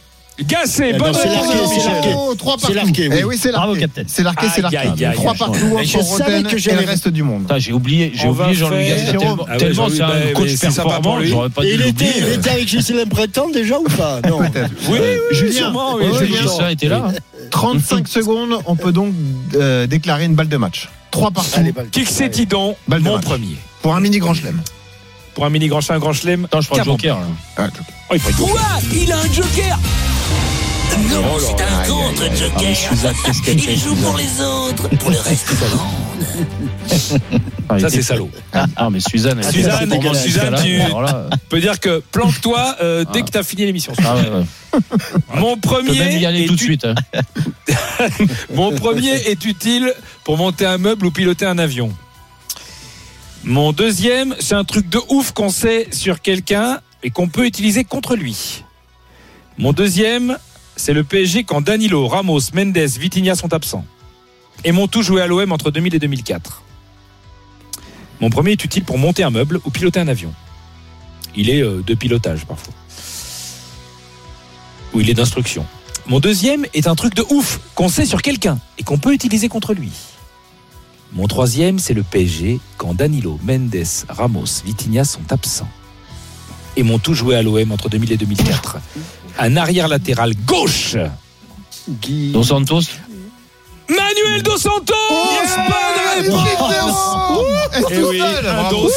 [0.46, 2.08] Gassé, Eh bonne ben, c'est réponse c'est l'arqué.
[2.16, 2.74] Oh, trois C'est partout.
[2.76, 3.16] l'arqué, oui.
[3.20, 3.80] Eh oui, c'est Bravo, l'arqué.
[3.82, 4.04] capitaine.
[4.08, 5.10] C'est l'arqué, c'est l'arqué.
[5.14, 7.52] Trois partout entre je savais Roten que et le reste du monde.
[7.58, 9.12] J'ai oublié, j'ai oublié Jean-Louis Gasset.
[9.18, 11.82] Tellement, Ah ouais, tellement Jean-Louis, c'est un bah, coach pour performant, j'aurais pas Et dû
[11.82, 11.86] il
[12.32, 14.20] était, avec Giselin Breton déjà ou pas?
[14.26, 14.40] Non.
[14.88, 14.98] Oui,
[15.42, 16.68] oui, sûrement, Julien.
[16.70, 17.08] Était là.
[17.54, 17.58] Hein.
[17.78, 19.14] 35 secondes, on peut donc
[19.54, 20.88] euh, déclarer une balle de match.
[21.10, 21.50] Trois partout
[22.06, 23.24] c'est Tidon Balle de Mon match.
[23.24, 23.56] premier.
[23.82, 24.60] pour un mini grand chelem.
[25.34, 26.44] Pour un mini grand chelem, un grand chelem.
[26.46, 27.18] Attends, je prends le joker.
[27.18, 27.26] là.
[27.58, 27.66] Ah,
[28.10, 28.46] Oh, il faut être bon.
[28.48, 28.60] Quoi
[28.92, 29.78] Il a un joker
[31.10, 32.76] Non, Oh là c'est là, un aïe, contre Ah, mais joker.
[32.76, 35.70] Suzanne, qu'est-ce qu'elle fait Il joue pour les autres, pour le reste du monde.
[35.80, 36.01] Ah, il
[37.68, 38.30] Ça, était- c'est salaud.
[38.76, 39.40] Ah, mais Suzanne.
[39.42, 40.84] elle- Suzanne, pour moi, Suzanne, tu- cas-là.
[40.86, 43.22] Alors là, On peut dire que planque-toi euh, dès Ah.
[43.22, 43.92] que tu as fini l'émission.
[44.04, 44.80] Ah ouais, ouais.
[45.36, 46.84] Mon peux même premier, y aller est tout de u- suite.
[46.84, 46.94] hein.
[48.54, 49.92] mon premier est utile
[50.24, 51.92] pour monter un meuble ou piloter un avion.
[53.44, 57.84] Mon deuxième, c'est un truc de ouf qu'on sait sur quelqu'un et qu'on peut utiliser
[57.84, 58.62] contre lui.
[59.58, 60.38] Mon deuxième,
[60.76, 63.84] c'est le PSG quand Danilo, Ramos, Mendes, Vitinha sont absents.
[64.64, 66.62] Et m'ont tous joué à l'OM entre 2000 et 2004.
[68.20, 70.32] Mon premier est utile pour monter un meuble ou piloter un avion.
[71.34, 72.74] Il est euh, de pilotage parfois.
[74.94, 75.66] Ou il est d'instruction.
[76.06, 79.48] Mon deuxième est un truc de ouf qu'on sait sur quelqu'un et qu'on peut utiliser
[79.48, 79.90] contre lui.
[81.12, 85.68] Mon troisième, c'est le PSG quand Danilo, Mendes, Ramos, Vitinha sont absents.
[86.76, 88.78] Et m'ont tous joué à l'OM entre 2000 et 2004.
[89.38, 90.96] Un arrière latéral gauche.
[91.88, 92.32] Guy.
[92.42, 92.82] Santos.
[94.24, 94.94] Manuel Dos Santos
[96.28, 96.74] Bonne réponse
[97.74, 98.90] Et Eh oui, un dos,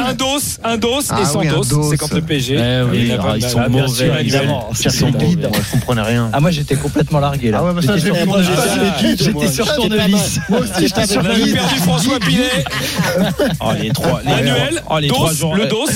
[0.00, 1.90] un dos, un dos Ah et sans oui, un dos, dos.
[1.90, 2.54] c'est quand le PSG.
[2.56, 4.68] Eh oui, Il a ah, ils sont Ah, mauvais, évidemment.
[4.78, 5.40] Ils sont Vide.
[5.42, 5.58] mauvais.
[5.64, 6.30] Je comprenais rien.
[6.32, 7.58] Ah moi j'étais complètement largué là.
[7.60, 10.38] Ah ouais, bah J'étais sur- Ah, tournevis.
[10.50, 11.54] Moi aussi, j'étais sur On avait Guide.
[11.54, 12.64] perdu François Pinet,
[13.60, 15.86] Oh, les trois, les, Manuel, oh, les Dos, trois le dos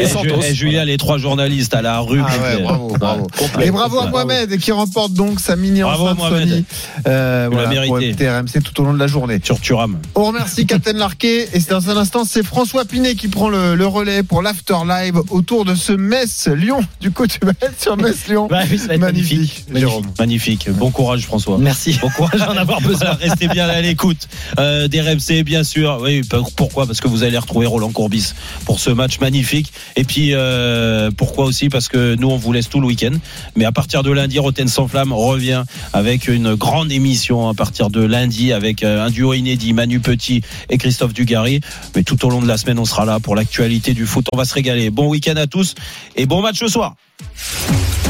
[0.00, 0.40] et Santos.
[0.48, 2.22] eh, Julien, les trois journalistes à la rue.
[2.26, 2.30] Ah
[2.62, 3.26] bravo, bravo.
[3.62, 4.06] Et bravo à.
[4.06, 6.64] Mohamed qui remporte donc sa mini Bravo, Mohamed.
[7.06, 8.14] Euh, voilà, mérité.
[8.24, 9.40] Écouter RMC tout au long de la journée.
[9.42, 9.98] Sur Turam.
[10.14, 13.74] On remercie Captain Larquet et c'est dans un instant c'est François Pinet qui prend le,
[13.74, 16.80] le relais pour l'after live autour de ce Metz Lyon.
[17.00, 18.48] Du coup tu vas être sur Metz Lyon.
[18.54, 19.64] Bah oui, Magnifique, magnifique.
[19.74, 20.06] Jérôme.
[20.18, 20.70] Magnifique.
[20.70, 21.58] Bon courage, François.
[21.58, 21.98] Merci.
[22.00, 23.14] Bon courage d'en avoir besoin.
[23.20, 25.98] Restez bien à l'écoute euh, des RMC, bien sûr.
[26.02, 26.22] Oui,
[26.56, 26.86] pourquoi?
[26.86, 29.72] Parce que vous allez retrouver Roland Courbis pour ce match magnifique.
[29.96, 31.68] Et puis, euh, pourquoi aussi?
[31.68, 33.12] Parce que nous, on vous laisse tout le week-end.
[33.56, 37.90] Mais à partir de lundi, Roten sans flamme revient avec une grande émission à partir
[37.90, 38.13] de lundi.
[38.14, 41.60] Lundi avec euh, un duo inédit, Manu Petit et Christophe Dugarry.
[41.96, 44.26] Mais tout au long de la semaine, on sera là pour l'actualité du foot.
[44.32, 44.90] On va se régaler.
[44.90, 45.74] Bon week-end à tous
[46.14, 46.94] et bon match ce soir.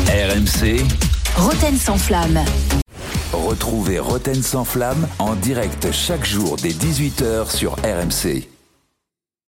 [0.09, 0.85] RMC,
[1.37, 2.45] Roten sans flamme.
[3.33, 8.54] retrouvez Roten sans flamme en direct chaque jour dès 18h sur RMC.